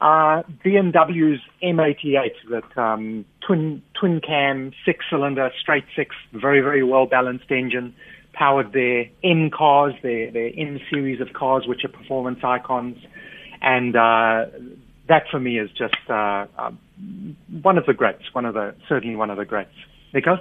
Uh, 0.00 0.42
BMW's 0.64 1.40
M88, 1.62 2.32
that 2.50 2.78
um, 2.78 3.24
twin 3.46 3.82
twin 3.98 4.20
cam 4.20 4.72
six 4.84 5.04
cylinder 5.08 5.50
straight 5.60 5.84
six, 5.94 6.14
very 6.32 6.60
very 6.60 6.82
well 6.82 7.06
balanced 7.06 7.50
engine, 7.50 7.94
powered 8.36 8.72
their 8.72 9.06
M 9.24 9.50
cars, 9.50 9.94
their 10.02 10.30
their 10.30 10.50
M 10.56 10.78
series 10.90 11.20
of 11.20 11.32
cars, 11.32 11.64
which 11.66 11.84
are 11.84 11.88
performance 11.88 12.38
icons, 12.42 12.96
and 13.62 13.96
uh, 13.96 14.46
that 15.08 15.24
for 15.30 15.40
me 15.40 15.58
is 15.58 15.70
just 15.70 15.94
uh, 16.08 16.46
um, 16.58 16.78
one 17.62 17.78
of 17.78 17.86
the 17.86 17.94
greats, 17.94 18.22
one 18.32 18.44
of 18.44 18.54
the 18.54 18.74
certainly 18.88 19.16
one 19.16 19.30
of 19.30 19.38
the 19.38 19.44
greats. 19.44 19.74
Nico. 20.12 20.38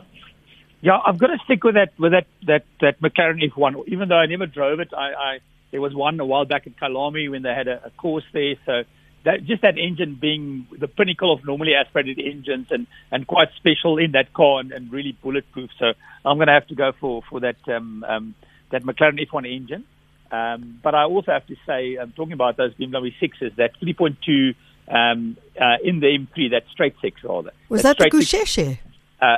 Yeah, 0.82 1.00
I've 1.04 1.18
got 1.18 1.28
to 1.28 1.38
stick 1.46 1.64
with 1.64 1.76
that 1.76 1.98
with 1.98 2.12
that 2.12 2.28
that 2.46 2.66
that 2.82 3.02
McLaren 3.02 3.42
F1. 3.50 3.88
Even 3.88 4.10
though 4.10 4.18
I 4.18 4.26
never 4.26 4.46
drove 4.46 4.80
it, 4.80 4.94
I, 4.94 5.14
I 5.14 5.40
there 5.72 5.82
was 5.82 5.96
one 5.96 6.20
a 6.20 6.26
while 6.26 6.46
back 6.46 6.68
at 6.68 6.76
Kyalami 6.78 7.32
when 7.32 7.42
they 7.42 7.54
had 7.54 7.68
a, 7.68 7.86
a 7.86 7.90
course 7.92 8.26
there. 8.34 8.56
So 8.66 8.84
that 9.26 9.44
just 9.44 9.62
that 9.64 9.78
engine 9.78 10.18
being 10.20 10.68
the 10.78 10.88
pinnacle 10.88 11.34
of 11.34 11.44
normally 11.46 11.74
aspirated 11.76 12.20
engines 12.20 12.68
and 12.70 12.88
and 13.12 13.28
quite 13.28 13.50
special 13.58 13.98
in 13.98 14.12
that 14.14 14.34
car 14.34 14.60
and, 14.60 14.72
and 14.72 14.92
really 14.92 15.18
bulletproof. 15.22 15.70
So 15.78 15.94
I'm 16.24 16.38
going 16.38 16.48
to 16.48 16.54
have 16.54 16.68
to 16.68 16.76
go 16.76 16.94
for 17.00 17.22
for 17.30 17.42
that 17.42 17.58
um, 17.68 18.06
um, 18.08 18.36
that 18.72 18.84
McLaren 18.84 19.20
F1 19.28 19.52
engine. 19.52 19.86
Um, 20.32 20.80
but 20.82 20.96
I 20.96 21.04
also 21.04 21.32
have 21.32 21.46
to 21.48 21.56
say, 21.66 21.98
I'm 21.98 22.12
talking 22.12 22.34
about 22.34 22.58
those 22.58 22.74
BMW 22.76 23.14
sixes, 23.20 23.54
that 23.58 23.72
3.2 23.80 24.56
um, 24.88 25.38
uh, 25.60 25.78
in 25.84 26.00
the 26.00 26.08
M3, 26.08 26.52
that 26.52 26.64
straight 26.72 26.96
six 27.02 27.24
rather. 27.24 27.52
Was 27.70 27.84
that 27.84 27.98
the 27.98 28.10
straight 28.10 28.24
Goucheche? 28.24 28.78
uh, 29.22 29.38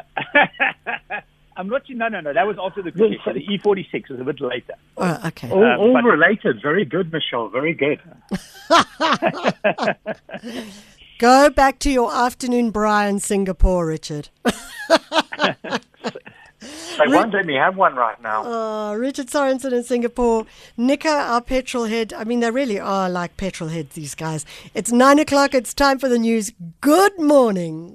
I'm 1.58 1.68
not 1.68 1.86
sure. 1.88 1.96
No, 1.96 2.08
no, 2.08 2.22
no. 2.22 2.34
That 2.34 2.46
was 2.48 2.58
after 2.62 2.82
the 2.82 2.92
Coupe. 2.92 3.18
The 3.26 3.58
E46 3.58 4.10
was 4.10 4.20
a 4.20 4.24
bit 4.24 4.40
later. 4.40 4.74
Oh, 4.98 5.20
okay. 5.26 5.50
All, 5.50 5.64
Um, 5.66 5.80
all 5.80 5.94
but- 5.94 6.04
related. 6.04 6.62
Very 6.62 6.86
good, 6.86 7.12
Michelle. 7.12 7.50
Very 7.50 7.74
good. 7.74 8.00
Go 11.20 11.50
back 11.50 11.80
to 11.80 11.90
your 11.90 12.14
afternoon 12.14 12.70
bri 12.70 13.08
in 13.08 13.20
Singapore, 13.20 13.86
Richard. 13.88 14.30
They 16.98 17.06
won't 17.06 17.32
let 17.32 17.46
me 17.46 17.54
have 17.54 17.78
one 17.78 17.94
right 17.96 18.20
now. 18.24 18.44
Uh, 18.44 18.94
Richard 18.96 19.28
Sorensen 19.28 19.72
in 19.74 19.84
Singapore. 19.84 20.48
Nika, 20.76 21.08
our 21.08 21.40
petrol 21.42 21.86
head. 21.86 22.12
I 22.14 22.24
mean, 22.24 22.40
they 22.40 22.50
really 22.50 22.80
are 22.80 23.08
like 23.08 23.38
petrol 23.38 23.70
heads, 23.70 23.94
these 23.94 24.16
guys. 24.16 24.44
It's 24.74 24.92
nine 24.92 25.20
o'clock. 25.20 25.54
It's 25.54 25.76
time 25.76 26.00
for 26.00 26.10
the 26.10 26.18
news. 26.18 26.52
Good 26.82 27.20
morning. 27.20 27.94